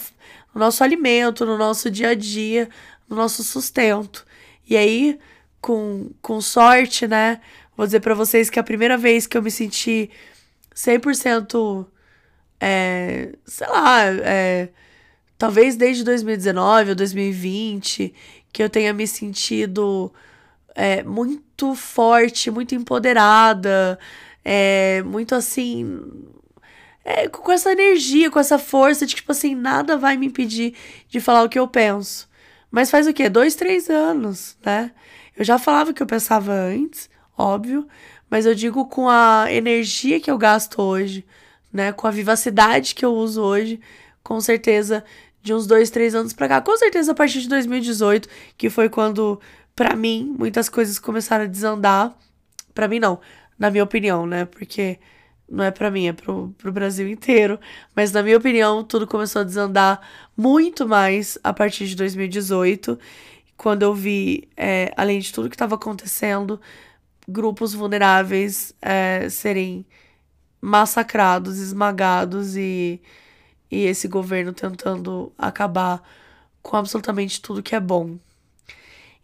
no 0.54 0.60
nosso 0.60 0.82
alimento, 0.82 1.44
no 1.44 1.58
nosso 1.58 1.90
dia 1.90 2.10
a 2.10 2.14
dia, 2.14 2.68
no 3.08 3.16
nosso 3.16 3.44
sustento. 3.44 4.24
E 4.68 4.76
aí, 4.76 5.18
com, 5.60 6.10
com 6.22 6.40
sorte, 6.40 7.06
né? 7.06 7.40
Vou 7.76 7.86
dizer 7.86 8.00
para 8.00 8.14
vocês 8.14 8.48
que 8.50 8.58
a 8.58 8.62
primeira 8.62 8.96
vez 8.96 9.26
que 9.26 9.36
eu 9.36 9.42
me 9.42 9.50
senti 9.50 10.10
100%, 10.74 11.86
é, 12.60 13.32
sei 13.44 13.66
lá, 13.66 14.04
é, 14.06 14.68
talvez 15.36 15.76
desde 15.76 16.04
2019 16.04 16.90
ou 16.90 16.94
2020, 16.94 18.14
que 18.52 18.62
eu 18.62 18.68
tenha 18.68 18.92
me 18.92 19.06
sentido 19.06 20.12
é, 20.74 21.02
muito 21.02 21.74
forte, 21.74 22.50
muito 22.50 22.74
empoderada, 22.74 23.98
é, 24.44 25.02
muito 25.02 25.34
assim, 25.34 26.02
é, 27.04 27.28
com 27.28 27.50
essa 27.50 27.72
energia, 27.72 28.30
com 28.30 28.38
essa 28.38 28.58
força 28.58 29.06
de 29.06 29.14
que, 29.14 29.20
tipo 29.20 29.32
assim, 29.32 29.54
nada 29.54 29.96
vai 29.96 30.16
me 30.16 30.26
impedir 30.26 30.74
de 31.08 31.20
falar 31.20 31.42
o 31.42 31.48
que 31.48 31.58
eu 31.58 31.66
penso. 31.68 32.28
Mas 32.70 32.90
faz 32.90 33.06
o 33.06 33.12
quê? 33.12 33.28
Dois, 33.28 33.54
três 33.54 33.90
anos, 33.90 34.56
né? 34.64 34.92
Eu 35.36 35.44
já 35.44 35.58
falava 35.58 35.90
o 35.90 35.94
que 35.94 36.02
eu 36.02 36.06
pensava 36.06 36.52
antes, 36.52 37.08
óbvio, 37.36 37.86
mas 38.30 38.46
eu 38.46 38.54
digo 38.54 38.86
com 38.86 39.08
a 39.08 39.46
energia 39.50 40.20
que 40.20 40.30
eu 40.30 40.38
gasto 40.38 40.80
hoje, 40.80 41.24
né? 41.72 41.92
Com 41.92 42.06
a 42.06 42.10
vivacidade 42.10 42.94
que 42.94 43.04
eu 43.04 43.12
uso 43.12 43.42
hoje, 43.42 43.80
com 44.22 44.40
certeza, 44.40 45.04
de 45.42 45.52
uns 45.52 45.66
dois, 45.66 45.90
três 45.90 46.14
anos 46.14 46.32
pra 46.32 46.48
cá. 46.48 46.60
Com 46.60 46.76
certeza 46.76 47.12
a 47.12 47.14
partir 47.14 47.40
de 47.40 47.48
2018, 47.48 48.28
que 48.56 48.70
foi 48.70 48.88
quando, 48.88 49.40
para 49.74 49.96
mim, 49.96 50.34
muitas 50.38 50.68
coisas 50.68 50.98
começaram 50.98 51.44
a 51.44 51.48
desandar. 51.48 52.16
para 52.74 52.88
mim, 52.88 53.00
não, 53.00 53.20
na 53.58 53.70
minha 53.70 53.84
opinião, 53.84 54.26
né? 54.26 54.44
Porque 54.44 54.98
não 55.48 55.64
é 55.64 55.70
para 55.70 55.90
mim, 55.90 56.06
é 56.08 56.12
pro, 56.12 56.54
pro 56.58 56.72
Brasil 56.72 57.08
inteiro. 57.08 57.58
Mas, 57.94 58.12
na 58.12 58.22
minha 58.22 58.36
opinião, 58.38 58.84
tudo 58.84 59.06
começou 59.06 59.42
a 59.42 59.44
desandar 59.44 60.00
muito 60.36 60.88
mais 60.88 61.38
a 61.42 61.52
partir 61.52 61.86
de 61.86 61.96
2018, 61.96 62.98
quando 63.56 63.82
eu 63.82 63.94
vi, 63.94 64.48
é, 64.56 64.92
além 64.96 65.18
de 65.20 65.32
tudo 65.32 65.48
que 65.48 65.54
estava 65.56 65.74
acontecendo, 65.74 66.60
grupos 67.28 67.74
vulneráveis 67.74 68.74
é, 68.80 69.28
serem 69.28 69.84
massacrados, 70.60 71.58
esmagados 71.58 72.56
e, 72.56 73.00
e 73.72 73.86
esse 73.86 74.06
governo 74.06 74.52
tentando 74.52 75.32
acabar 75.38 76.02
com 76.60 76.76
absolutamente 76.76 77.40
tudo 77.40 77.62
que 77.62 77.74
é 77.74 77.80
bom. 77.80 78.18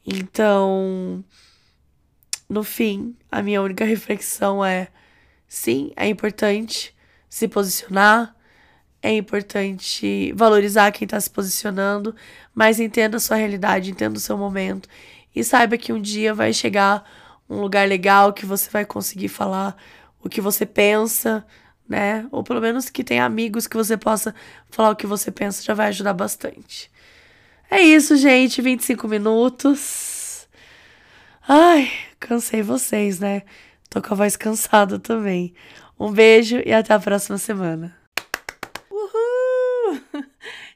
Então, 0.06 1.22
no 2.48 2.64
fim, 2.64 3.14
a 3.30 3.42
minha 3.42 3.61
única 3.61 3.84
reflexão 3.84 4.64
é 4.64 4.88
Sim, 5.46 5.92
é 5.96 6.06
importante 6.06 6.94
se 7.28 7.48
posicionar, 7.48 8.34
é 9.02 9.12
importante 9.12 10.32
valorizar 10.34 10.92
quem 10.92 11.06
está 11.06 11.20
se 11.20 11.30
posicionando, 11.30 12.14
mas 12.54 12.80
entenda 12.80 13.16
a 13.16 13.20
sua 13.20 13.37
realidade, 13.37 13.90
entenda 13.90 14.18
o 14.18 14.20
seu 14.20 14.37
momento 14.37 14.88
e 15.34 15.44
saiba 15.44 15.78
que 15.78 15.92
um 15.92 16.00
dia 16.00 16.34
vai 16.34 16.52
chegar 16.52 17.04
um 17.48 17.61
lugar 17.61 17.88
legal 17.88 18.32
que 18.32 18.44
você 18.44 18.70
vai 18.70 18.84
conseguir 18.84 19.28
falar 19.28 19.76
o 20.22 20.28
que 20.28 20.40
você 20.40 20.66
pensa, 20.66 21.46
né? 21.88 22.27
Ou 22.31 22.42
pelo 22.44 22.61
menos 22.61 22.90
que 22.90 23.03
tenha 23.03 23.24
amigos 23.24 23.66
que 23.66 23.77
você 23.77 23.96
possa 23.96 24.35
falar 24.70 24.90
o 24.90 24.96
que 24.96 25.07
você 25.07 25.31
pensa, 25.31 25.62
já 25.62 25.74
vai 25.74 25.88
ajudar 25.88 26.12
bastante. 26.12 26.90
É 27.70 27.81
isso, 27.81 28.16
gente. 28.16 28.62
25 28.62 29.09
minutos. 29.09 30.48
Ai, 31.46 31.90
cansei 32.20 32.62
vocês, 32.62 33.20
né? 33.20 33.42
tô 33.88 34.03
com 34.03 34.14
a 34.14 34.16
voz 34.16 34.37
cansada 34.37 34.98
também. 34.98 35.55
Um 35.98 36.12
beijo 36.12 36.61
e 36.64 36.72
até 36.72 36.94
a 36.94 37.01
próxima 37.01 37.38
semana. 37.38 37.96
Uhul! 38.90 40.01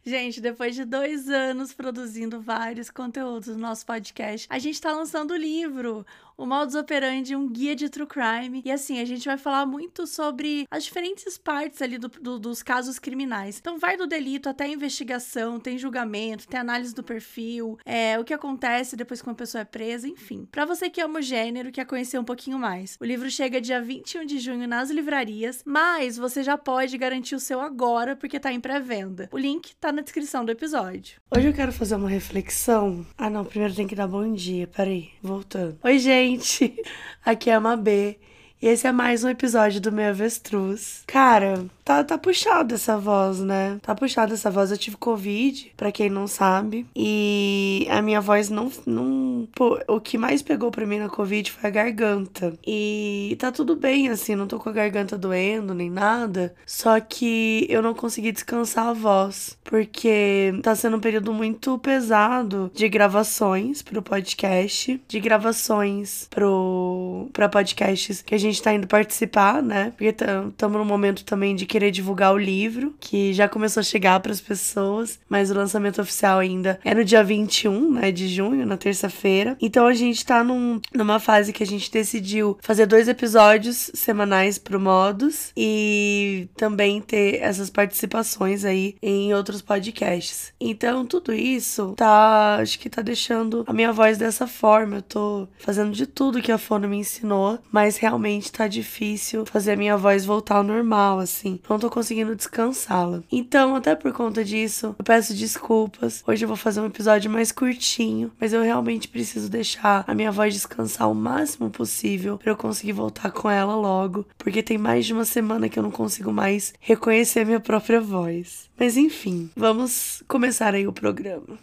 Gente, 0.05 0.41
depois 0.41 0.75
de 0.75 0.85
dois 0.85 1.29
anos 1.29 1.73
produzindo 1.73 2.41
vários 2.41 2.91
conteúdos 2.91 3.49
no 3.49 3.59
nosso 3.59 3.87
podcast, 3.87 4.49
a 4.51 4.59
gente 4.59 4.81
tá 4.81 4.93
lançando 4.93 5.31
o 5.31 5.37
livro, 5.37 6.05
o 6.37 6.47
Modus 6.47 6.75
Operandi, 6.75 7.37
um 7.37 7.49
guia 7.49 7.75
de 7.75 7.89
true 7.89 8.07
crime. 8.07 8.63
E 8.65 8.71
assim, 8.71 9.01
a 9.01 9.05
gente 9.05 9.25
vai 9.25 9.37
falar 9.37 9.67
muito 9.67 10.07
sobre 10.07 10.67
as 10.71 10.85
diferentes 10.85 11.37
partes 11.37 11.81
ali 11.83 11.99
do, 11.99 12.09
do, 12.09 12.39
dos 12.39 12.63
casos 12.63 12.99
criminais. 12.99 13.59
Então, 13.59 13.79
vai 13.79 13.97
do 13.97 14.07
delito 14.07 14.49
até 14.49 14.65
a 14.65 14.69
investigação, 14.69 15.61
tem 15.61 15.79
julgamento, 15.79 16.49
tem 16.49 16.59
análise 16.59 16.95
do 16.95 17.03
perfil, 17.03 17.79
é, 17.85 18.19
o 18.19 18.25
que 18.25 18.35
acontece 18.35 18.97
depois 18.97 19.21
que 19.21 19.29
uma 19.29 19.35
pessoa 19.35 19.63
é 19.63 19.65
presa, 19.65 20.09
enfim. 20.09 20.47
Para 20.51 20.65
você 20.65 20.89
que 20.89 21.01
ama 21.01 21.19
o 21.19 21.23
gênero, 21.23 21.73
quer 21.73 21.85
conhecer 21.85 22.19
um 22.19 22.25
pouquinho 22.25 22.59
mais, 22.59 22.97
o 23.01 23.05
livro 23.05 23.31
chega 23.31 23.61
dia 23.61 23.81
21 23.81 24.27
de 24.27 24.39
junho 24.39 24.67
nas 24.67 24.91
livrarias, 24.91 25.63
mas 25.65 26.17
você 26.17 26.43
já 26.43 26.57
pode 26.57 26.97
garantir 26.97 27.35
o 27.35 27.41
seu 27.41 27.61
agora 27.61 28.17
porque 28.17 28.41
tá 28.41 28.53
em 28.53 28.61
pré-venda. 28.61 29.29
O 29.33 29.39
link 29.39 29.75
tá 29.77 29.93
na 29.93 30.03
descrição 30.03 30.45
do 30.45 30.53
episódio. 30.53 31.21
Hoje 31.35 31.49
eu 31.49 31.53
quero 31.53 31.73
fazer 31.73 31.95
uma 31.95 32.09
reflexão. 32.09 33.07
Ah, 33.17 33.31
não, 33.31 33.45
primeiro 33.45 33.75
tem 33.75 33.87
que 33.87 33.95
dar 33.95 34.07
bom 34.07 34.33
dia. 34.33 34.67
Peraí, 34.67 35.11
voltando. 35.23 35.79
Oi, 35.83 35.99
gente 35.99 36.22
gente! 36.23 36.75
Aqui 37.25 37.51
é 37.51 37.55
a 37.55 37.61
Mabê 37.61 38.19
e 38.61 38.69
esse 38.69 38.87
é 38.87 38.93
mais 38.93 39.25
um 39.25 39.29
episódio 39.29 39.81
do 39.81 39.91
meu 39.91 40.11
avestruz. 40.11 41.03
Cara, 41.07 41.65
tá, 41.85 42.03
tá 42.05 42.19
puxado 42.19 42.75
essa 42.75 42.97
voz, 42.97 43.41
né? 43.41 43.79
Tá 43.83 43.95
puxado 43.95 44.35
essa 44.35 44.51
voz. 44.51 44.71
Eu 44.71 44.79
tive 44.79 44.97
Covid, 44.97 45.73
para 45.77 45.93
quem 45.93 46.09
não 46.09 46.27
sabe. 46.27 46.87
E 46.95 47.87
a 47.91 48.01
minha 48.01 48.21
voz 48.21 48.49
não. 48.49 48.71
não 48.87 49.49
pô, 49.55 49.79
o 49.89 50.01
que 50.01 50.17
mais 50.17 50.43
pegou 50.43 50.71
pra 50.71 50.87
mim 50.87 50.99
na 50.99 51.09
Covid 51.09 51.51
foi 51.51 51.69
a 51.69 51.73
garganta. 51.73 52.55
E 52.67 53.37
tá 53.39 53.51
tudo 53.51 53.77
bem, 53.77 54.09
assim, 54.09 54.35
não 54.35 54.47
tô 54.47 54.59
com 54.59 54.69
a 54.69 54.73
garganta 54.73 55.19
doendo 55.19 55.75
nem 55.75 55.91
nada. 55.91 56.55
Só 56.67 56.99
que 57.01 57.67
eu 57.69 57.83
não 57.83 57.95
consegui 57.95 58.33
descansar 58.33 58.89
a 58.89 58.93
voz. 58.93 59.59
Porque 59.65 60.53
tá 60.63 60.75
sendo 60.75 60.97
um 60.97 61.01
período 61.01 61.33
muito 61.33 61.79
pesado 61.79 62.71
de 62.75 62.89
gravações 62.89 63.83
pro 63.83 64.03
podcast, 64.03 65.01
de 65.09 65.21
gravações 65.21 66.27
pro, 66.31 67.29
pra 67.33 67.49
podcasts 67.49 68.23
que 68.23 68.35
a 68.35 68.39
gente 68.39 68.63
tá 68.63 68.73
indo 68.73 68.87
participar, 68.87 69.63
né? 69.63 69.93
Porque 69.97 70.15
estamos 70.15 70.79
no 70.79 70.85
momento 70.85 71.25
também 71.25 71.55
de 71.55 71.67
querer 71.73 71.91
divulgar 71.91 72.33
o 72.33 72.39
livro, 72.39 72.95
que 73.01 73.33
já 73.33 73.49
começou 73.49 73.81
a 73.81 73.85
chegar 73.85 74.21
para 74.21 74.33
as 74.33 74.41
pessoas, 74.41 75.19
mas 75.29 75.51
o 75.51 75.55
lançamento 75.55 76.01
oficial 76.01 76.39
ainda 76.39 76.79
é 76.85 76.95
no 76.95 77.05
dia 77.05 77.25
21, 77.25 77.93
né, 77.93 78.13
de 78.13 78.29
junho, 78.29 78.67
na 78.67 78.77
terça-feira. 78.77 79.57
Então 79.61 79.87
a 79.87 79.95
gente 79.95 80.25
tá 80.25 80.45
num, 80.45 80.81
numa 80.95 81.19
fase 81.19 81.53
que 81.53 81.63
a 81.63 81.67
gente 81.67 81.91
decidiu 81.91 82.59
fazer 82.61 82.87
dois 82.87 83.09
episódios 83.09 83.91
semanais 83.95 84.59
pro 84.59 84.81
Modus 84.81 85.53
e 85.57 86.49
também 86.57 87.01
ter 87.01 87.41
essas 87.41 87.71
participações 87.71 88.65
aí 88.65 88.97
em 89.03 89.35
outros 89.35 89.63
podcasts. 89.63 90.53
Então 90.61 91.07
tudo 91.07 91.33
isso 91.33 91.95
tá, 91.97 92.59
acho 92.61 92.79
que 92.79 92.91
tá 92.91 93.03
deixando 93.03 93.65
a 93.67 93.73
minha 93.73 93.93
voz 93.93 94.19
dessa 94.19 94.47
forma. 94.47 94.97
Eu 94.97 95.03
tô 95.03 95.49
fazendo 95.59 95.93
de 95.93 96.07
tudo 96.07 96.43
que 96.43 96.53
a 96.53 96.59
Fono 96.59 96.89
me 96.89 96.99
ensinou, 96.99 97.59
mas 97.71 97.97
realmente 97.97 98.23
realmente 98.23 98.53
tá 98.53 98.69
difícil 98.69 99.45
fazer 99.47 99.73
a 99.73 99.77
minha 99.77 99.97
voz 99.97 100.25
voltar 100.25 100.57
ao 100.57 100.63
normal, 100.63 101.19
assim. 101.19 101.59
Não 101.69 101.79
tô 101.79 101.89
conseguindo 101.89 102.35
descansá-la. 102.35 103.23
Então, 103.31 103.75
até 103.75 103.95
por 103.95 104.13
conta 104.13 104.45
disso, 104.45 104.95
eu 104.99 105.05
peço 105.05 105.35
desculpas. 105.35 106.23
Hoje 106.27 106.45
eu 106.45 106.49
vou 106.49 106.57
fazer 106.57 106.81
um 106.81 106.87
episódio 106.87 107.31
mais 107.31 107.53
curtinho, 107.53 108.31
mas 108.41 108.53
eu 108.53 108.63
realmente 108.63 109.09
preciso 109.09 109.49
deixar 109.49 110.05
a 110.07 110.15
minha 110.15 110.31
voz 110.31 110.55
descansar 110.55 111.11
o 111.11 111.15
máximo 111.15 111.71
possível 111.71 112.39
para 112.39 112.53
eu 112.53 112.57
conseguir 112.57 112.93
voltar 112.93 113.31
com 113.31 113.49
ela 113.49 113.75
logo, 113.75 114.27
porque 114.37 114.63
tem 114.63 114.79
mais 114.79 115.07
de 115.07 115.13
uma 115.13 115.25
semana 115.25 115.69
que 115.69 115.79
eu 115.79 115.83
não 115.83 115.91
consigo 115.91 116.33
mais 116.33 116.75
reconhecer 116.81 117.41
a 117.41 117.45
minha 117.45 117.61
própria 117.61 118.01
voz. 118.01 118.71
Mas 118.79 118.97
enfim, 118.97 119.51
vamos 119.57 120.23
começar 120.27 120.75
aí 120.75 120.87
o 120.87 120.93
programa. 120.93 121.59